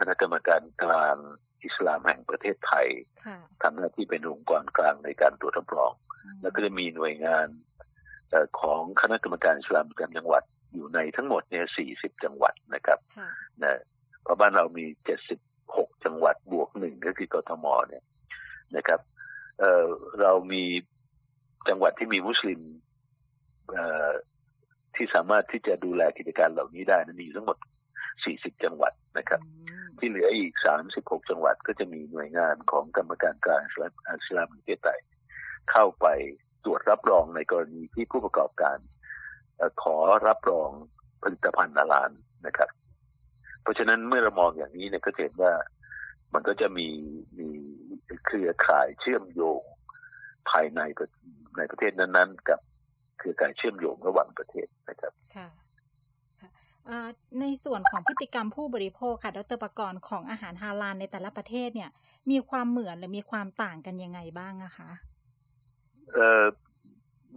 [0.00, 1.16] คณะกรรมการกลาง
[1.64, 2.86] อิสลามแห่งประเทศไทย
[3.62, 5.92] ทำหน้าที่เป็นองค์กรกลางในการตรวจรับรอง
[6.42, 7.46] แล้วก็จะมีหน่วยงาน
[8.60, 10.42] ของคณะกรรมการอิสลามประจำจังหวัด
[10.74, 12.98] อยู่ในทั้งหมดเนี่ย 40 จังหวัดนะครับ
[13.62, 13.80] นะ
[14.22, 14.84] เพราะบ้านเรามี
[15.46, 18.04] 76 จังหวัดบวกหนึ่งก็คือกทมเนี่ย
[18.76, 19.00] นะครับ
[19.58, 20.64] เเรามี
[21.68, 22.60] จังหวัดที่มีมุสลิม
[24.94, 27.56] ที่สามารถที่จะดูแลกิจการเหล่านี้ได้นะมีทั้งหมด
[28.18, 29.40] 40 จังหวัดนะครับ
[29.98, 30.54] ที่เหลืออีก
[30.92, 35.00] 36 จังหวัดก็จะมีหน่วยงานของกรรมการการอัสลามประเทศไทย
[35.70, 36.06] เข้าไป
[36.64, 38.78] ตรวจรับรองในกรณีที่ผู้ประกอบการ
[39.82, 39.96] ขอ
[40.26, 40.70] รับรอง
[41.22, 42.10] ผลิตภัณฑ์นาลาน
[42.46, 42.70] นะครับ
[43.62, 45.52] เพราะฉะนั้นเมื่อเรามองอย่างนี้เนี่ยก็เห็นว่า
[46.34, 46.88] มันก็จะมี
[47.38, 47.48] มี
[48.26, 49.62] เครือข่ายเชื่อมโยง
[50.50, 50.80] ภายใน
[51.56, 52.60] ในประเทศนั้น ๆ กับ
[53.18, 55.48] เครือข่ายเชื่อมโยงระหว่างประเทศนะครับค่ะ
[57.40, 61.90] ในส่วนของพฤติกรรมผู้บริโภคค่ะ ดรประกรณ์ของอาหารฮาลาลในแต่ละประเทศเนี่ย
[62.30, 64.90] มีความเหมือนหรือมีความต่างกันยังไงบ้างอะคะ
[66.12, 66.44] เอ่อ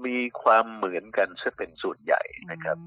[0.05, 2.77] มีความเหมือนกันซะเป็นส่วนใหญ่นะครับ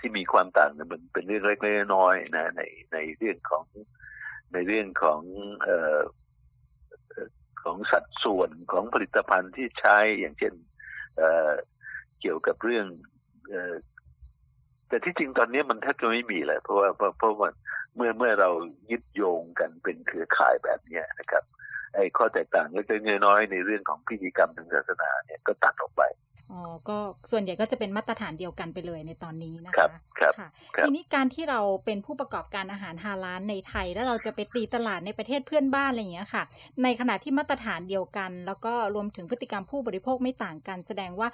[0.00, 3.64] ที่มีความต่างมันเป็นเรื่องเล็กๆน้อยๆนะในในเรื่องของ
[4.52, 5.20] ในเรื่องของ
[5.62, 6.00] เอ่อ
[7.62, 10.54] ของสัดส่วนของผลิตภัณฑ์ที่ใช้อย่างเช่น
[11.16, 12.86] เเกี่ยวกับเรื่อง
[14.90, 17.50] แต่ที่จริงตอนนี้มันแทบจะไม่มีเลยเพราะว่าเพราะว่า
[17.96, 18.50] เมื่อเมื่อเรา
[18.90, 21.44] ยึดโยงกันเป็นเครือข่ายแบบนี้นะครับ
[21.94, 26.04] ไอ้ข้อแตกต่างเล็กๆน้อยๆในเรื่องของพิธีกรรมทางศาสนาเนี่ยก็ตัดออกไป
[26.52, 26.98] อ๋อ ก็
[27.30, 30.32] ส่วนใหญ่ก็จะเป็นมาตรฐานเดียวกันไปเลยในตอนนี้นะคะครับครับ
[30.86, 36.42] ทีนี้การที่เราเป็นผู้ประกอบการอาหารฮาลาลในไทย แล้วเราจะไปตีตลาดในประเทศเพื่อนบ้านอะไรอย่างเงี้ยค่ะ
[36.82, 41.28] ในขณะที่มาตรฐานเดียวกัน แล้วก็รวมถึงพฤติกรรมผู้บริโภคไม่ต่างกัน แสดงว่า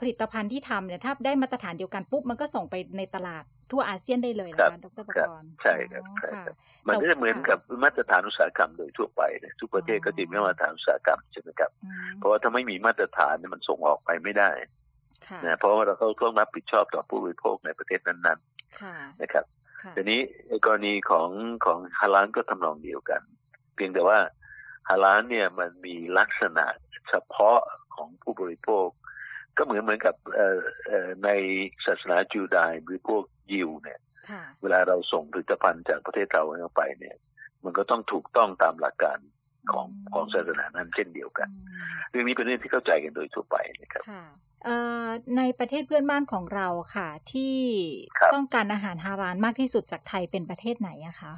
[0.00, 6.54] ผลิตภัณฑ์ที่ทำเนี่ยถ้าได้มาตรฐานเดียวกันปุ๊บมันก็ส่งไปในตลาด ทั่วอาเซียนได้เลยนะคะดรประกรณ์ใช่ครับใช่ครับ
[6.88, 11.70] มันก็จะเหมือนกับมาตรฐานอุตสาหกรรมโดยทั่วไปเนี่ยทุกประเทศก็ติดมาตรฐานอุตสาหกรรมใช่ไหมครับ
[12.16, 14.50] เพราะว่าถ้าไม่มีมาตรฐานเนี่ยมันส่งออกไปไม่ได้
[15.44, 19.44] นะเพราะว่าเราต้องรับผิดชอบต่อผู้บริโภคในประเทศนั้นๆนะครับ
[19.96, 20.20] ทีนี้
[20.64, 21.28] กรณีของ
[21.64, 23.20] ของฮาลานก็ทำนองเดียวกัน
[23.74, 24.18] เพียงแต่ว่า
[24.88, 26.66] ฮาลานเนี่ยมันมีลักษณะ
[27.08, 27.60] เฉพาะ
[27.94, 28.88] ของผู้บริโภค
[29.56, 30.14] ก็เหมือนเหมือนกับ
[31.24, 31.30] ใน
[31.86, 33.98] ศาสนาจูดายหรือพวก ยิวเนี่ย
[34.62, 37.16] เวลาเราส่งผลิตภัณฑ์จากประเทศเราเข้าไปเนี่ย
[37.64, 39.18] มันก็ต้องถูกต้องตามหลักการ
[39.72, 41.48] ของของศาสนานั้นเช่นเดียวกัน
[42.10, 44.02] เรื่องนี้เป็นเรื่องที่เข้าใจกันโดยทั่วไปนะครับ
[45.36, 47.56] ในประเทศเพื่อนบ้านของเราค่ะ ที่
[48.34, 51.34] ต้องการอาหารฮารานมากที่สุดจากไทยเป็นประเทศไหนอะคะ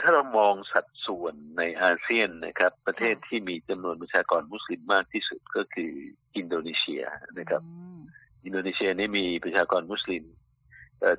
[0.00, 5.92] ถ้าเรามองสัดส่วนในอาเซียนนะครับ ประเทศที่มีจำนวนประชากรมุสลิมมากที่สุดก็คือ
[6.36, 7.02] อินโดนีเซีย
[7.38, 7.62] นะครับ
[8.44, 10.24] อินโดนีเซียนี่มีประชากรมุสลิม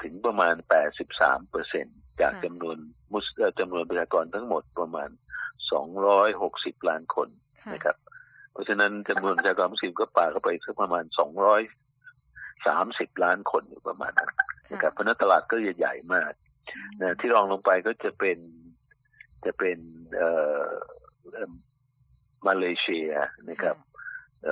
[0.04, 0.56] ถึงประมาณ
[1.04, 1.88] 83เปอร์เซ็น
[2.22, 2.78] จากจำนวน
[3.12, 3.26] มุส
[3.60, 5.10] จำนวนประชากรทั้งหมดประมาณ
[6.00, 7.30] 260 ล้านคน
[7.74, 7.98] นะครับ
[8.58, 11.62] ราะฉะนั้นจำนวนประชากรมุสลิมก็ปาเข้าไปสักประมาณสองร้อย
[12.68, 14.32] สามสิบล้านคนอยู่ประมาณนั้น
[14.72, 16.32] นะครับเพราะนั้นตลาดก็ใหญ่มาก
[17.02, 18.38] นะที่รองลงไปก็จะเป็น
[19.46, 19.78] จะเป็น
[20.16, 20.30] เอ่
[20.66, 20.66] อ
[22.48, 23.10] มาเลเซีย
[23.50, 23.76] นะครับ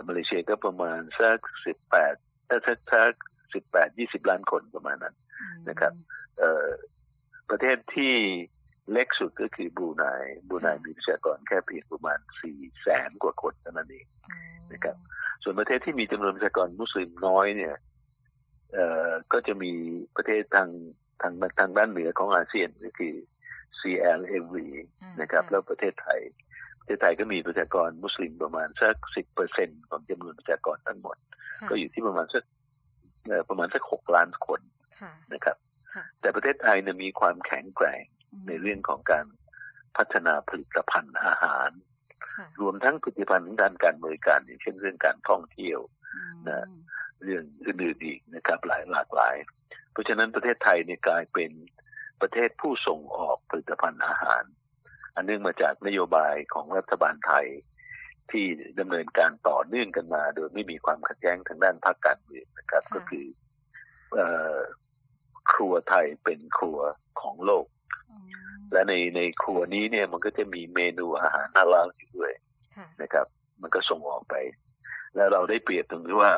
[0.08, 2.16] มาเลเซียก็ประมาณสักสิบแปด
[2.50, 3.14] ถ้าสักสัก
[3.56, 5.16] สิบแปดยี่สิบล้านคนประมาณนั้น
[5.70, 5.94] นะครับ
[6.40, 6.68] เอ่อ
[7.50, 8.14] ประเทศที่
[8.92, 10.04] เล็กสุดก็คือบรูไน
[10.48, 14.06] บรูไนมีประชากรแค่เพียงประมาณสี่แสนกว่าคนเท่านั้นเอง
[14.74, 14.96] นะครับ
[15.44, 17.76] ส่วนประเทศที่มีจำนวนประชากรมุสลิมน้อยเนี่ย
[18.74, 19.72] เอ่อก็จะมี
[20.16, 20.70] ประเทศทาง
[21.22, 23.14] ทางทางด้านเหนือของอาเซียนก็คือ
[23.80, 24.56] CLMV
[25.22, 26.20] นะครับ แล้วประเทศไทย
[26.80, 31.18] ประเทศไทยก็มีประชากรมุสลิมประมาณสักสิบเปอร์เซ็นของจำนวนประชากรทั้งหมด
[31.70, 32.44] ก็อยู่ที่ประมาณสัก
[33.50, 34.62] ประมาณสักหกล้านคน
[35.34, 35.58] นะครับ
[36.22, 38.04] แต่ประเทศไทยเนี่ยมีความแข็งแกร่ง
[38.48, 39.26] ในเรื่องของการ
[39.98, 41.70] พัฒนาผลิตภัณฑ์อาหาร
[42.62, 45.80] รวมทั้งผลิตภัณฑ์ด้านการบริการอย่างเช่นเรื่องการท่องเที่ยว
[46.48, 46.66] นะ
[47.24, 49.36] เรื่องอื่นๆอีกนะครับหลายหลากหลาย
[49.92, 51.52] เพราะฉะนั้นประเทศไทยเนี่ยกลายเป็น
[52.22, 54.44] ประเทศผู้ส่งออกผลิตภัณฑ์อาหาร
[55.16, 57.48] อันเนื่องมาจากนโยบายของรัฐบาลไทย
[58.32, 58.46] ที่
[58.80, 63.26] ดำเนินการต่อเนื่องกันมา โดยไม่มีความขัดแย้งทางด้านภาคการเมืองนะครับ ก็คือ
[65.54, 66.80] ครัวไทยเป็นครัว
[67.22, 67.66] ของโลก
[68.72, 72.34] และในในครัวนี้เนี่ยมันก็จะมีเมนูอาหารน่ารักอยู่ด้วย
[73.02, 73.28] นะครับ
[73.62, 74.36] มันก็ส่งออกไป
[75.16, 76.32] แล้วเราได้เปรียบตรงที่ว่า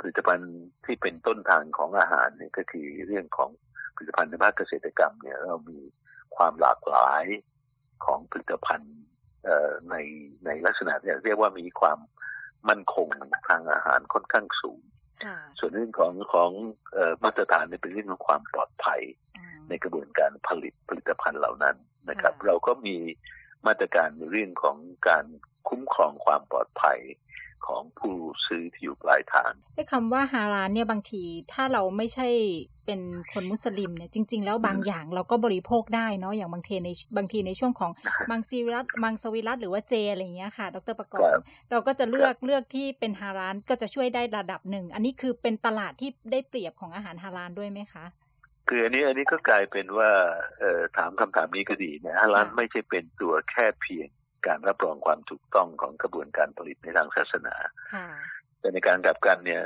[0.00, 0.54] ผลิตภัณฑ์
[0.84, 3.50] ที่เป็นต้นทางของอาหารเนี่ยก็คือเรื่องของ
[3.94, 5.78] ผลิตภัณฑ์ในภาคเกษตรกรรมเนี่ยเรามี
[6.36, 7.24] ความหลากหลาย
[8.04, 8.96] ของผลิตภัณฑ์
[9.90, 9.96] ใน
[10.44, 11.98] ในลักษณะเนี่ยเรียกว่ามีความ
[12.68, 13.08] มั่นคง
[13.48, 14.80] ทางอาหารค่อนข้างสูง
[15.58, 16.50] ส่วนเรื่องของของ
[17.24, 19.00] มาตรฐานเนี่ยเป็นเรื่องของความปลอดภัย
[19.68, 21.76] ในกระบวนการผลิตผลิตภัณฑ์เหล่านั้น
[22.10, 22.96] นะครับ เราก็มี
[23.66, 24.76] มาตรการในเรื่องของ
[25.08, 25.24] การ
[25.68, 26.98] คุ้มครองความปลอดภัย
[27.66, 28.14] ของผู้
[28.46, 31.22] ซื้อที่อยู่ปลายทางไอ้คำว่าฮารานเนี่ยบางที
[31.52, 32.28] ถ้าเราไม่ใช่
[32.86, 33.00] เป็น
[33.32, 37.90] คนมุสลิมเนี่ยจริง ๆ แล้วบางอย่างเราก็บริโภคได้เนาะอย่างบางทีในบางทีในช่วงของ
[38.30, 41.36] มังซีรัตมังสวิรัตหรือว่าเจอะไรอย่างเงี้ยค่ะ ดรประกอบ
[41.70, 48.04] เราก็จะเลือกเลือกที่เป็นฮารานก็จะช่วยได้ระดับหนึ่ง อันนี้คือเป็นตลาดที่ได้เปรียบของอาหารฮารานด้วยไหมคะ
[48.68, 50.10] คืออันนี้อันนี้ก็กลายเป็นว่า
[50.58, 54.08] เออถามคำถามนี้ก็ดีนะฮารานไม่ใช่เป็นตัวแค่เพียง
[54.46, 57.54] การรับรองความถูกต้องของกระบวนการผลิตในทางศาสนา
[58.60, 59.62] แต่ในการกลับกันเนี่ย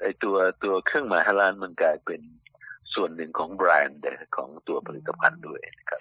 [0.00, 2.20] ไอตัวตัวเครื่องหมายฮาลาลมันกลายเป็น
[2.94, 4.00] ส่วนหนึ่งของแบรนด์
[4.36, 6.00] ของตัวผลิตภัณฑ์ด้วยนะครับ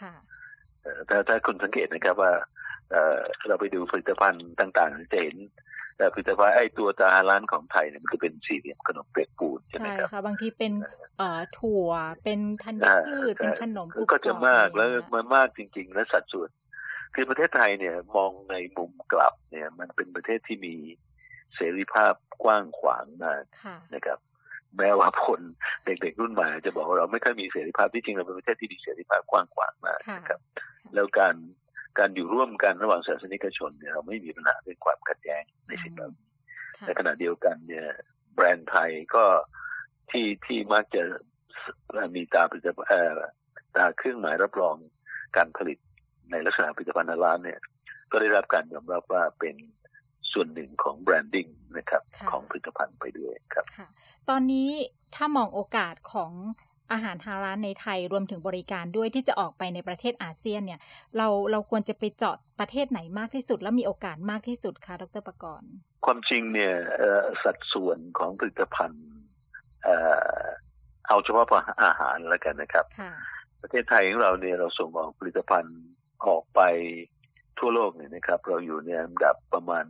[1.10, 2.34] ถ้าถ้าคุณสังเกตนะครับว่า
[3.48, 5.38] เราไปดูผลิตภัณฑ์ต่างๆจะเห็น
[5.98, 10.74] แต่ผลิตภัณฑ์ไอ้ตัวตาร้านของไทยเนี่ยมันคือเป็นสี่เหลี่ยมขนมเปียกปูนใช่ไหมครับใช่ค่ะบางทีเป็น
[11.18, 11.90] เอ่อถั่ว
[12.24, 16.50] เป็นธัญพืชเป็นขนมก็จะมากแล้วมันมากจริง ๆ และสัดส่วน
[17.16, 20.76] คือประเทศไทยเนี่ยมองในมุมกลับเนี่ย มันเป็นประเทศที่มี
[21.56, 23.44] เสรีภาพกว้างขวางมาก
[23.96, 24.20] นะครับ
[24.78, 25.42] แม้ว่าคน
[25.86, 30.40] เด็กๆรุ่นใหม่จะบอกว่าเราไม่ค่อยมีเสรีภาพที่จริงเราเป็นประเทศที่มีเสรีภาพกว้างขวางมากนะครับ
[30.96, 31.36] แล้วการ
[32.00, 36.28] การอยู่ร่วมกันระหว่างศาสนิกชนเนี่ยเราไม่มีปัญหาเรื่องความขัดแย้งในสิ่งเหล่านี้
[36.86, 37.88] ในขณะเดียวกันเนี่ย
[38.34, 39.26] แบรนด์ไทยก็
[40.12, 41.04] ที่ที่มักจะ
[42.16, 42.64] มีตาผลิต
[43.76, 44.76] ตาเครื่องหมายรับรอง
[45.38, 45.78] การผลิต
[46.34, 47.60] ในลักษณะผลิตภัณฑ์ร้านเนี่ย
[48.12, 49.56] ก็ได้รับการยอมรับว่าเป็น
[50.32, 53.66] ส่วนหนึ่งของแบรนดิ้งนะครับของผลิตภัณฑ์ไปด้วยครับ
[54.30, 54.70] ตอนนี้
[55.16, 56.32] ถ้ามองโอกาสของ
[56.92, 60.80] อาหารฮาร้านในไทยรวมถึงบริการด้วยที่จะออกไปในประเทศอาเซียนเนี่ย
[61.18, 65.72] เราเราควรจะไปเจาะประเทศไหนมากที่สุด และมีโอกาสมากที่สุดคะดรประกรณ์
[66.06, 66.74] ความจริงเนี่ย
[67.44, 69.08] สัดส่วนของผลิตภัณฑ์
[71.08, 71.46] เอาเฉพาะ
[71.84, 72.86] อาหารแล้วกันนะครับ
[73.62, 75.78] ประเทศไทยของเราเนี่ยเราส่งออกผลิตภัณฑ์
[76.28, 76.62] ออกไป
[77.60, 79.86] ทั่วโลกเนี่ยนะครับ เราอยู่ในอันดับประมาณ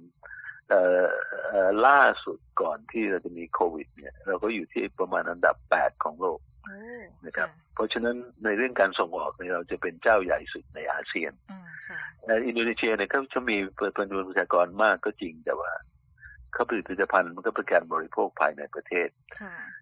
[1.87, 6.39] ล่าสุดก่อนที่เราจะมีโควิด เนี่ยเราก็อยู่ที่ประมาณอันดับแปดของโลก
[7.25, 11.33] นะครับ เพราะฉะนั้นในเรื่องการส่งออกเนี่ยเราจะเป็นเจ้าใหญ่สุดในอาเซียน
[12.47, 15.71] อินโดนีเซียเนี่ยเขาจะมีเปิดประประชากรมากก็จริงแต่ว่า
[16.53, 19.09] เขาผลิตผลิตภัณฑ์มันก็เป็นการบริโภคภายในประเทศ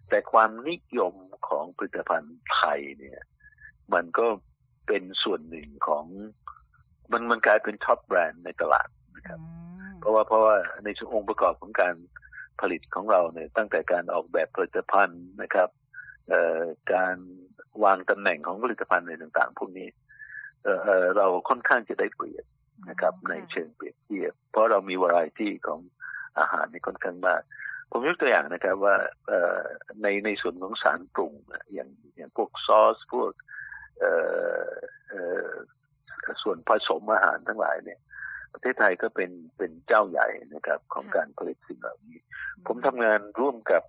[0.08, 1.14] แต่ความนิยม
[1.48, 3.20] ของผลิตภัณฑ์ไทยเนี่ย
[3.94, 4.26] มันก็
[4.86, 6.04] เป็นส่วนหนึ่งของ
[7.12, 9.40] มันมันกลายเป็น top brand ในตลาดนะครับ
[10.00, 11.94] เพราะว่าเพราะว่าในช่วงองค์ประกอบของการ
[12.60, 15.68] ผลิตของเราเนี่ยตั้งแต่การออกแบบผลิตภัณฑ์นะครับ
[16.94, 17.16] การ
[17.84, 19.88] วางตำแหน่งของผลิตภัณฑ์ในต่างๆ พวกนี้
[21.16, 22.44] เราค่อนข้างจะได้เปรียบ
[22.90, 25.80] นะครับ ในเชิงเปรียบเทียบ เพราะเรามีวาไรตี้ของ
[26.38, 27.42] อาหารนี่ค่อนข้างมาก
[27.90, 28.96] ผมยกตัวอย่างนะครับว่า
[30.02, 31.32] ในในส่วนของสารปรุง
[31.74, 33.30] อย่างอย่างพวกซอส พวก
[36.42, 37.98] ส่วนผสมอาหารทั้งหลายเนี่ย
[38.52, 42.18] ประเทศไทยก็เป็นเป็นเจ้าใหญ่นะครับ ของการผลิตสิ่งเหล่านี้
[42.66, 43.82] ผมทำงานร่วมกับ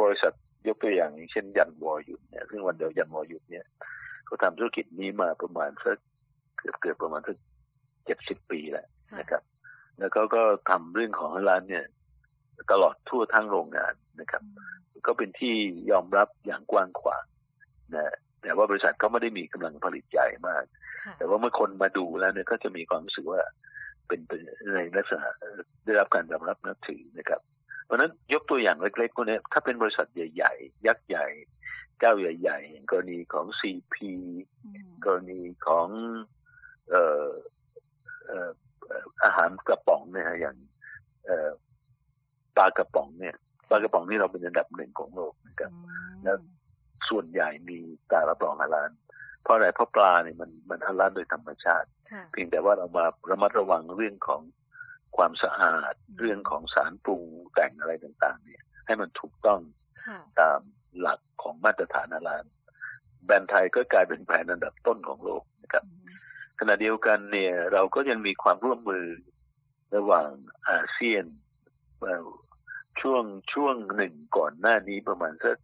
[0.00, 0.32] บริษัท
[0.66, 3.64] ยกตัวอย่างเช่นยันวอยุดเนี่ยซึ่งวันเดียวยันวอยุดเนี่ย
[4.26, 5.98] เขาทำธุรกิจนี้มาประมาณสัก
[6.58, 7.36] เกือบเกือบประมาณสัก
[8.04, 8.86] เจ็ดสิบปีแล้ว
[9.18, 9.42] นะครับ
[9.98, 11.84] แล้วก็ก็ทำเรื่องของร้านเนี่ย
[12.72, 14.42] ตลอดทั่วทั้งโรงงานนะครับ
[15.06, 15.56] ก็เป็นที่
[15.90, 17.24] ยอมรับอย่างกว้างขวาง
[17.94, 20.64] นะ แต่ว่าบริษัทก็ไม่ได้มีกำลังผลิตใหญ่มาก
[21.18, 23.40] แต่ว่าเมื่อคนมาดูแล้วเนี่ยก็จะมีความรู้สึกว่า
[24.06, 24.20] เป็น
[24.74, 25.28] ในลักษณะ
[25.84, 27.40] ได้รับการยอมรับนับถือนะครับ
[27.84, 31.26] เพราะนั้นยกตัวอย่างเล็กๆพวกนี้ถ้าเป็นบริษัทใหญ่ ๆ ยักษ์ใหญ่
[31.98, 33.96] เจ้าใหญ่ๆกรณีของ CP
[35.04, 35.88] กรณีของ
[36.90, 37.28] เอ่อ
[39.24, 40.56] อาหารกระป๋องเนี่ยอย่าง
[42.56, 43.36] ปลากระป๋องเนี่ย
[43.68, 45.72] ปลากระป๋องนี่เราเป็นอันดับหนึ่งของโลกนะครับ
[46.24, 46.36] แล้ว
[47.08, 47.78] ส่วนใหญ่มี
[48.12, 48.90] การรับรองฮาลาล
[49.42, 51.88] เพราะอะไรเพราะปลาเนี่ยมันมันฮาลาลโดยธรรมชาติ
[52.32, 54.42] เพียงแต่ว่าเรามาระมัดระวังเรื่องของ
[55.16, 57.22] ความสะอาดเรื่องของสารปรุง
[57.54, 59.60] แต่งอะไรต่าง ๆ เนี่ย ให้มันถูกต้อง
[60.40, 60.60] ตาม
[61.00, 62.44] หลักของมาตรฐานฮาลาล
[63.24, 65.84] แบรนด์ไทยก็กลายเป็นแบรนด์อันดับต้นของโลกนะครับ
[66.60, 69.06] ขณะเดียวกันเนี่ยเราก็ยังมีความร่วมมือ
[69.96, 70.30] ระหว่าง
[70.68, 71.24] อาเซียน
[73.00, 75.56] ช่วงช่วงหนึ่งก่อนหน้านี้ประมาณสัก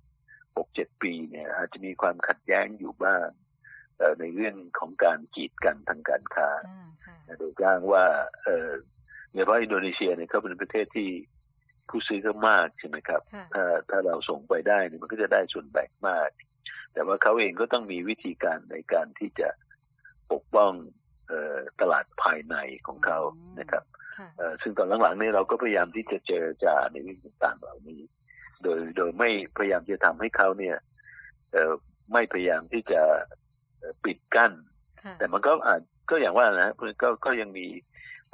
[0.59, 3.27] หกเจ็ดปีเนี่ยอาจจะมีความขัดแย้งอยู่บ้าง
[4.21, 6.49] ในเรื่องของการกีดกันทางการค้า
[7.39, 8.05] โดยอ้างว่า
[8.43, 8.71] เออ
[9.35, 11.11] เฉพาะอินโดนีเซียเนี่ยเขาเป็นประเทศที่
[11.89, 13.23] ผู้ซื้อก็มากใช่ไหมครับ
[13.55, 16.31] ถ้าถ้าเราส่งไปได้เนี่ยมันก็จะได้ส่วนแบ่งมาก
[16.93, 19.49] แต่ว่าเขาเองก็ต้องมีวิธีการในการที่จะ
[20.33, 20.73] ปกป้อง
[21.81, 23.19] ตลาดภายในของเขา
[23.61, 23.85] นะครับ
[24.63, 28.01] ซึ่งตอนหลังๆนี่เราก็พยายามที่จะเจรจาในเรื่องต่างๆเหล่านี้
[28.63, 30.77] โดยโดยไม่พยายามจะทำให้เขาเนี่ย
[32.13, 33.01] ไม่พยายามที่จะ
[34.05, 34.53] ปิดกั้น
[35.19, 36.71] แต่มันก็อาจก็อย่างว่านะ
[37.03, 37.67] ก็ก็ยังมี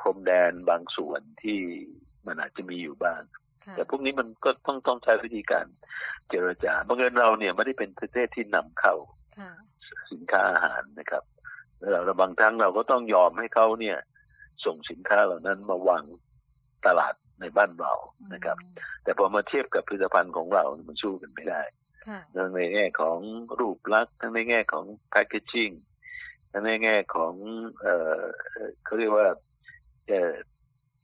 [0.01, 1.61] พรมแดนบางส่วนที่
[2.27, 3.23] มันอาจจะมีอยู่บ้าง
[3.77, 5.67] แต่พวกนี้มันก็ต้องต้องใช้วิธีการ
[6.29, 8.95] เจรจาบังเอิญเราเนี่ยไม่ได้เป็นประเทศที่นำเข้า
[10.13, 11.25] สินค้าอาหารนะครับ
[11.91, 13.99] เราบางครั้งเราก็ต้องยอมให้เขาเนี่ย
[14.65, 16.03] ส่งสินค้าเหล่านั้นมาวาง
[16.87, 17.92] ตลาด ในบ้านเรา
[18.35, 18.57] นะครับ
[19.05, 21.62] แต่พอมาเทียบกับผลิตภัณฑ์ของเรา มันสู้กันไม่ได้
[22.37, 23.18] ทั้งในแง่ของ
[23.59, 25.70] รูปลักษณ์ทั้งในแง่ของแพคเกจิ้ง
[26.53, 27.35] ทั้งในแง่ของ
[27.81, 28.23] เอ่อ
[28.85, 29.27] เขาเรียกว่า
[30.09, 30.33] เอ่อ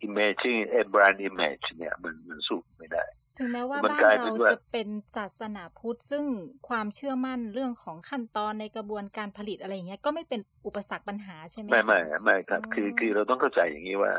[0.06, 3.04] imaging เอ brand image เนี่ยมันมันสู้ไม่ได้
[3.38, 6.24] ถึงแม้ว่าบ้านเราจะเป็นศาสนาพุทธ ซึ่ง
[6.68, 14.12] ความเชื่อมั่นเรื่องของขั้นตอนในกระบวนการผลิตอะไรอย่างเงี้ยก็ไม่เป็นอุปสรรคปัญหาใช่ไหมไม่ไม่ไม่ครับ คือคือเราต้องเข้าใจอย่างนี้ว่า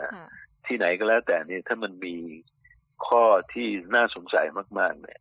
[0.67, 2.15] ที่ไหนก็แล้วแต่เนี่ยถ้ามันมี
[3.08, 4.45] ข้อที่น่าสงสัย
[4.80, 5.19] มากๆ เนี่ย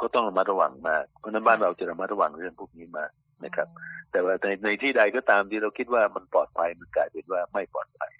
[0.00, 3.10] ก็ต้องระมัดระวังมากเพราะนั้นบ้านเราจะระมัดระวังเรื่องพวกนี้มาก
[3.44, 3.68] นะครับ
[4.12, 8.12] แต่ว่าในในที่ใดก็ตามที่เราคิดว่ามันปลอดภัยมันกลายเป็นว่าไม่ปลอดภัย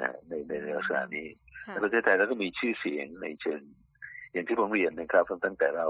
[0.00, 1.28] นะในในลักษณะนี้
[1.84, 3.62] ประเทศไทยเราก็มีชื่อเสียงในเชิง
[4.32, 5.88] อย่างที่ผมเรียนนะครับ ตั้งแต่เรา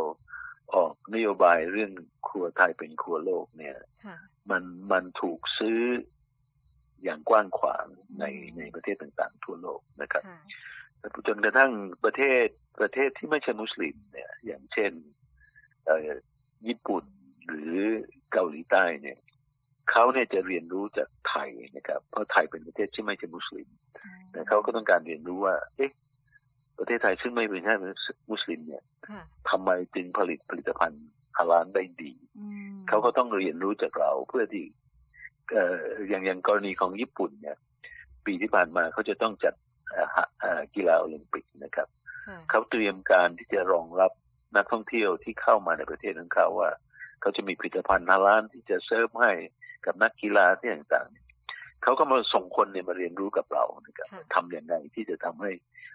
[0.75, 1.93] ออกนโยบายเรื่อง
[2.29, 3.77] ครัวไทยเป็นครัวโลกเนี่ย
[4.51, 5.81] มันมันถูกซื้อ
[7.05, 7.87] อย่างกว้างขวาง
[8.21, 8.25] ใน
[8.57, 10.23] ในประเทศต่างๆ ทั่วโลกนะครับ
[11.27, 11.73] จนกระทั่ง
[12.05, 12.47] ประเทศ
[12.81, 14.93] ประเทศที่ไม่ใช่มุสลิมเนี่ย อย่างเช่น
[16.67, 17.05] ญี่ปุ่น
[17.47, 17.77] หรือ
[18.33, 19.19] เกาหลีใต้เนี่ย
[19.91, 23.69] เขาเนี่ยจะเรียนรู้จากไทยนะครับ เพราะไทยเป็นประเทศที่ไม่ใช่มุสลิม
[24.33, 25.93] แต่เขาก็ต้องการเรียนรู้ว่า เอ๊ะ
[26.79, 27.75] ประเทศไทยซึ่งไม่เป็นแค่
[28.31, 28.83] มุสลิมเนี่ย
[29.51, 31.07] ทำไมจึงผลิตผลิตภัณฑ์
[31.37, 32.13] ฮาลาลได้ดี
[32.89, 34.65] เขาก็ต้องเรียนรู้จากเราเพื่อที่
[36.09, 37.57] อย่างอย่างกรณีของญี่ปุ่นเนี่ย
[38.27, 39.55] ปีที่ผ่านมาเขาจะต้องจัด
[40.75, 41.89] กีฬาโอลิมปิกนะครับ
[42.51, 44.13] เขาเตรียมการที่จะรองรับ
[44.57, 46.71] นักท่องเที่ยวที่เข้ามาในประเทศของเขาว่า
[47.21, 49.33] เขาจะมีผลิตภัณฑ์ฮาลาลที่จะเซิร์ฟให้
[49.87, 55.51] กับนักกีฬาที่ต่างๆเขาก็มาส่งคนเนี่ยมาเรียนรู้กับเรานะครับทำอย่างไรที่จะทำให้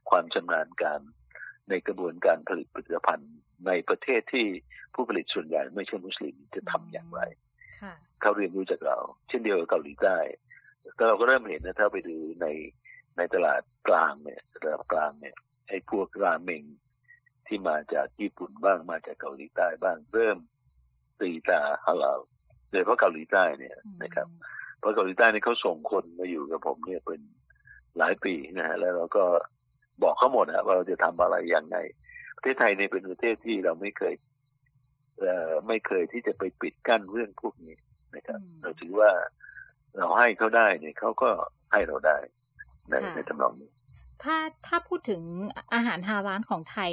[0.10, 1.00] ความชำนาญการ
[1.70, 3.34] ในกระบวนการผลิตผลิตภัณฑ์
[3.68, 4.48] ในประเทศที่
[4.94, 7.22] ผู้ผลิตส่วนใหญ่ไม่ใช่มุสลิมจะทำอย่างไร
[8.22, 10.18] เขาเรียนรู้จากเรา เช่นเดียวกับเกาหลีใต้
[10.96, 12.48] แต่เราก็เริ่มเห็นนะถ้าไปดูใน
[13.18, 15.36] ในตลาดกลางเนี่ยตลาดกลางเนี่ย
[15.68, 16.64] ไอ้พวกราเมง
[17.48, 20.38] ที่มาจากญี่ปุ่นบ้างมาจากเกาหลีใต้บ้างเริ่ม
[21.20, 22.20] ตีตาฮาลาล
[22.72, 24.28] โดยเพราะเกาหลีใต้เนี่ยนะครับ
[24.80, 27.22] เพราะเกาหลีใต้นี่เขาส่งคนมาอยู่กับผมเนี่ยเป็น
[27.98, 29.26] หลายปีนะฮะแล้วเราก็
[30.04, 31.78] บอกเขาหมดนะว่าเราจะทำอะไรยังไง
[32.36, 34.31] ประเทศไทยเนี่ยเป็นประเทศที่เราไม่เคยเอ่อ
[35.68, 37.78] ไม่เคยที่จะไปปิดกั้นเรื่องพวกนี้
[38.16, 39.12] นะครับ เราถือว่า
[39.98, 41.30] เราให้เขาได้เนี่ยเขาก็
[41.72, 42.18] ให้เราได้
[42.90, 43.70] ในในตำนองนี้
[44.24, 45.22] ถ้าถ้าพูดถึง
[45.74, 46.92] อาหารฮาลาลของไทย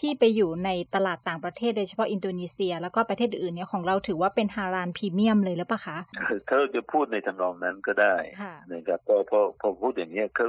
[0.00, 5.98] ที่ไปอยู่ในตลาดต่างประเทศโดยเฉพาะอินโดนีเซีย แล้วก็ประเทศอื่นเนี่ยของเราถือว่าเป็นฮาลาลพรีเมียมเลยหรือเปล่าคะ
[6.48, 8.14] ถ้าจะพูดในทำนองนั้นก็ได้
[8.72, 10.46] นะครับพอพอพอพูดอย่างนี้เขา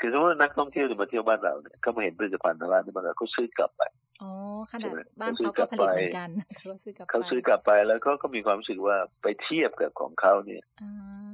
[0.00, 3.82] คือสมมตินักท่องเที่ยวจะมาเที่ยวบ้านเราเนี่ยเขามาเห็นผลิตภัณฑ์ร้านที่บ้านเราเขาซื้อกลับไป
[4.22, 4.32] อ๋อ
[4.72, 10.62] ขนาดบ้านเขาก็ผลิตเหมือนกันเขาซื้อกลับไปเขาซื้อกลับไปแล้วเขาก็มีความรู้สึกว่าไปเทียบกับของเขาเนี่ย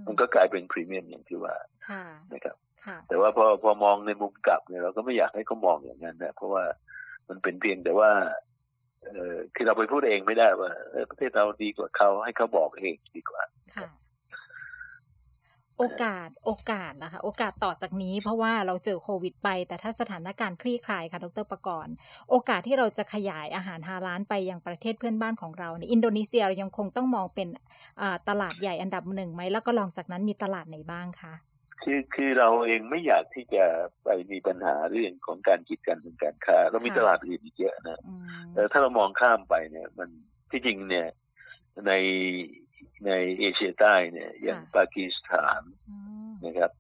[0.07, 1.55] มันก็กลายเป็นพรีเมียมอย่างที่ว่า
[2.33, 2.57] นะครับ
[3.09, 6.65] แต่ว่าพอพอมองในมุมกลับเนี่ยเราก็ไม่อยากให้เขามองอย่างนั้นนะเพราะว่า
[7.29, 8.11] มันเป็นเพียงแต่ว่า
[9.05, 10.71] เออคือเราไปพูดเองไม่ได้ว่า
[11.11, 13.43] ประเทศเราดีกว่าเขาให้เขาบอกเองดีกว่า
[13.77, 13.89] ค่ะ
[15.79, 21.93] โอกาสโอกาสนะคะ โอกาสต่อจากนี้ เพราะว่าเราเจอโควิด ไป แต่ถ้าสถานการณ์คลี่คลายค่ะดรประกรณ์
[22.31, 27.49] โอกาสที่เราจะขยายอาหารฮาลาลไปยังประเทศเพื่อนบ้านของเราในอินโดนีเซียเรายังคงต้องมองเป็น
[28.29, 31.35] ตลาดใหญ่อันดับหนึ่งไหมแล้วก็ลองจากนั้นมีตลาดไหนบ้างคะ
[31.83, 33.65] คือคือเราเองไม่อยากที่จะ
[34.05, 38.01] ไปมีปัญหาเรื่องของการกีดกันทางการค้า เรามีตลาดอื่นอีกเยอะนะ
[38.53, 40.09] แต่ถ้าเรามองข้ามไปเนี่ย มัน
[40.51, 41.09] ที่จริงเนี่ย
[41.87, 41.93] ใน
[43.07, 45.63] ในเอเชียใต้เนี่ยอย่างปากีสถาน
[46.47, 46.71] นะครับ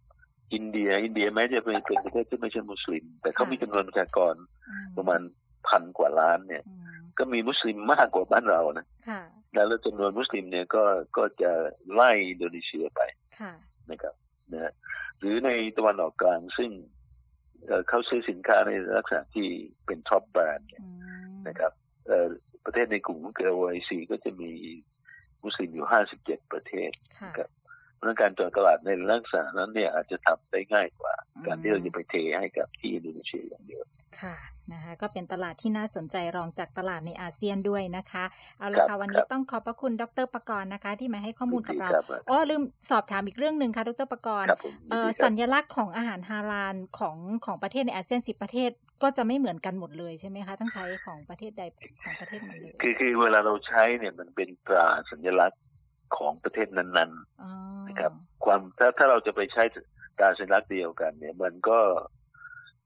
[0.54, 4.34] อินเดีย อินเดียแม้จะเป็นประเทศที่ไม่ใช่มุสลิม แต่เขามีจำนวนประชากร
[4.96, 5.20] ประมาณ
[5.68, 6.62] พันกว่าล้านเนี่ย
[7.18, 8.86] ก็มีมุสลิมมากกว่าบ้านเรานะ
[9.54, 10.84] แล้วจำนวนมุสลิมเนี่ยก็
[11.16, 11.52] ก็จะ
[11.92, 13.00] ไล่อินโดนีเซียไป
[13.90, 14.14] นะครับ
[14.52, 14.72] นะ
[15.18, 16.70] หรือในตะวันออกกลางซึ่ง
[17.88, 19.48] เขาซื้อสินค้าในลักษณะที่
[19.86, 20.68] เป็น top brand
[21.48, 21.72] นะครับ
[22.64, 24.52] ประเทศในกลุ่ม OIC ก็จะมี
[25.44, 26.90] มุสลิมอยู่ห้าสิบเจ็ดประเทศ
[27.38, 27.50] ครับ
[27.96, 31.14] เพราะการเจาะตลาดในลักษณะนั้นเนี่ยอาจจะทำได้ง่ายกว่า
[31.46, 33.82] การที่เราจะไปเทให้กับที่อินโดนีเซียอย่างเดียว
[34.20, 34.36] ค่ะ
[34.72, 38.24] นะคะก็เป็นตลาดที่น่าสนใจรองจากตลาดในอาเซียนด้วยนะคะ
[38.58, 41.90] เอาละค่ะวันนี้ต้องขอบพระคุณดรประกรณ์นะคะ ที่มาให้ข้อมูลกับเรา
[42.30, 44.48] อ๋อลืมสอบถามอีกเรื่องหนึ่งค่ะดรประกรณ์
[45.22, 48.70] สัญลักษณ์ของอาหารฮาลาลของของประเทศในอาเซียนสิบประเทศ
[49.02, 51.62] ก็จะไม่เหมือนกันหมดเลยใช่ไหมคะต้องใช้ของประเทศใด
[52.02, 55.62] ของประเทศนั้นเลยคือคือเวลาเราใช้เนี่ยมันเป็นตราสัญลักษณ์
[56.16, 58.12] ของประเทศนั้นๆนะครับ
[58.44, 59.62] ความถ้าถ้าเราจะไปใช้
[60.18, 61.78] ตราสัญลักษณ์เดียวกัน เนี่ย มันก็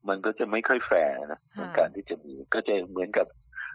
[0.08, 1.40] มันก็จะไม่ค่อยแฟร์นะ
[1.78, 3.26] การที่จะมีก็จะเหมือนกับ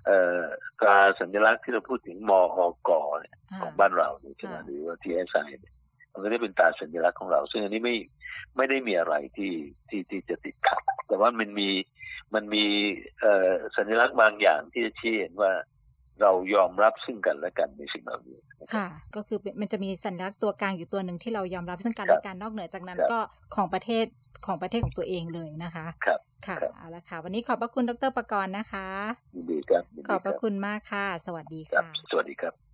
[0.06, 0.42] เอ่อ
[0.80, 2.90] ตราสัญลักษณ์ที่เราพูดถึงมอก
[3.20, 5.74] เนี่ยของบ้านเราใช่ไหมหรือว่าทีเอสไอเนี่ย
[6.14, 7.96] มันก็ได้เป็นตราสัญลักษณ์ของเรา ซึ่งอันนี้ไม่
[8.58, 9.54] ไม่ได้มีอะไรที่
[9.90, 11.70] ที่ที่จะติดขัดแต่ว่ามันมี
[12.34, 12.66] มันมี
[13.20, 15.52] เอ่อสัญลักษณ์บางอย่างที่จะชี้เห็นว่า
[16.22, 18.38] เรายอมรับซึ่งกันและกันในสิ่งเหล่านี้
[18.74, 23.20] ค่ะ ก็คือมันจะมีสัญลักษณ์ตัวกลางอยู่ตัวหนึ่งที่เรายอมรับซึ่งกันและกันนอกเหนือจากนั้นก็
[23.56, 24.06] ของประเทศ
[24.46, 28.88] ของประเทศของตัวเองเลยนะคะ ครับ ค่ะเอาละค่ะ วันนี้ขอบพระคุณดรประกรณ์นะคะ
[29.50, 32.67] ดีครับขอบพระคุณมากค่ะ สวัสดีค่ะ สวัสดีครับ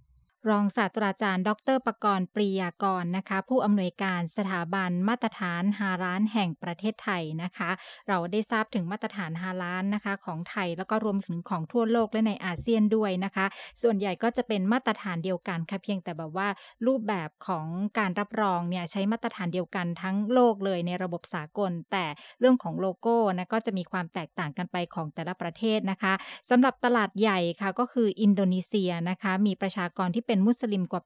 [0.50, 7.70] รองศาสตราจารย์ ดรประกรณ์ปรียากรนะคะ ผู้อำนวยการสถาบันมาตรฐานฮาร้านแห่งประเทศไทยนะคะ
[8.08, 13.46] เราได้ทราบถึงมาตรฐานฮาร้านนะคะ ของไทยแล้วก็รวมถึงของทั่วโลกและในอาเซียนด้วยนะคะ
[13.82, 16.48] ส่วนใหญ่ก็จะเป็นมาตรฐานเดียวกันค่ะเพียงแต่แบบว่า
[16.88, 17.66] รูปแบบของ
[18.00, 22.06] การรับรองเนี่ยใช้มาตรฐานเดียวกันทั้งโลกเลยในระบบสากล แต่
[22.40, 26.14] เรื่องของโลโก้นะก็จะมีความแตกต่างกันไปของแต่ละประเทศนะคะ
[26.50, 31.04] สำหรับตลาดใหญ่ค่ะก็คืออินโดนีเซียนะคะ มีประชากรที่เป็นมุสลิมกว่า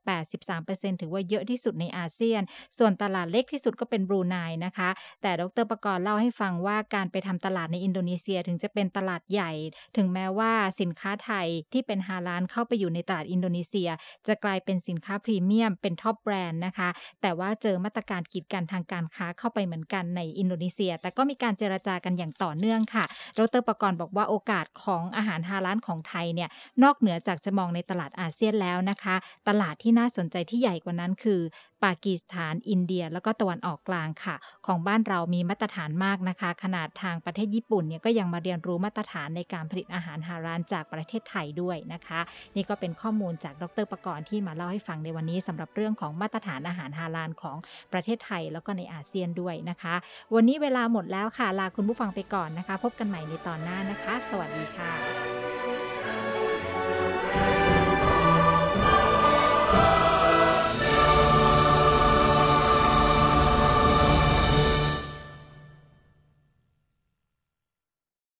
[0.59, 2.41] 83%ถือว่าเยอะที่สุดในอาเซียน
[2.77, 4.89] ส่วนตลาดเล็กที่สุดก็เป็นบรูไนนะคะ
[5.21, 9.51] แต่ดรประกรณ์เล่าให้ฟังว่าการไปทำตลาดในอินโดนีเซียถึงจะเป็นตลาดใหญ่
[9.97, 10.51] ถึงแม้ว่า
[10.81, 13.89] สินค้าไทยที่เป็นฮาลาลเข้าไปอยู่ในตลาดอินโดนีเซีย
[14.27, 16.89] จะกลายเป็นสินค้าพรีเมียมเป็น top brand นะคะ
[17.21, 23.05] แต่ว่าเจอมาตรการกีดกันทางการค้าเข้าไปเหมือนกันในอินโดนีเซีย แต่ก็มีการเจรจากันอย่างต่อเนื่องค่ะ
[23.39, 26.49] ดรประกรณ์บอกว่าโอกาสของอาหารฮาลานของไทยเนี่ย
[26.83, 29.15] นอกเหนือจากจะมองในตลาดอาเซียนแล้วนะคะ
[29.47, 31.41] ตลาดที่น่าสนใจที่ใหญ่กว่านั้นคือ
[31.83, 34.35] ปากีสถาน อินเดีย แล้วก็ตะวันออกกลางค่ะ
[34.67, 42.19] ของบ้านเรามีมาตรฐานมากนะคะ ขนาดทางประเทศญี่ปุ่นเนี่ยก็ยังมาเรียนรู้มาตรฐานในการผลิตอาหารฮารานจากประเทศไทยด้วยนะคะ
[42.55, 47.57] นี่ก็เป็นข้อมูลจากดรประกรณ์ที่มาเล่าให้ฟังในวันนี้สำหรับเรื่องของมาตรฐานอาหารฮารานของ
[47.93, 49.95] ประเทศไทยแล้วก็ในอาเซียนด้วยนะคะ
[50.35, 55.66] วันนี้เวลาหมดแล้วค่ะลาคุณผู้ฟังไปก่อนนะคะ พบกันใหม่ในตอนหน้านะคะ สวัสดีค่ะ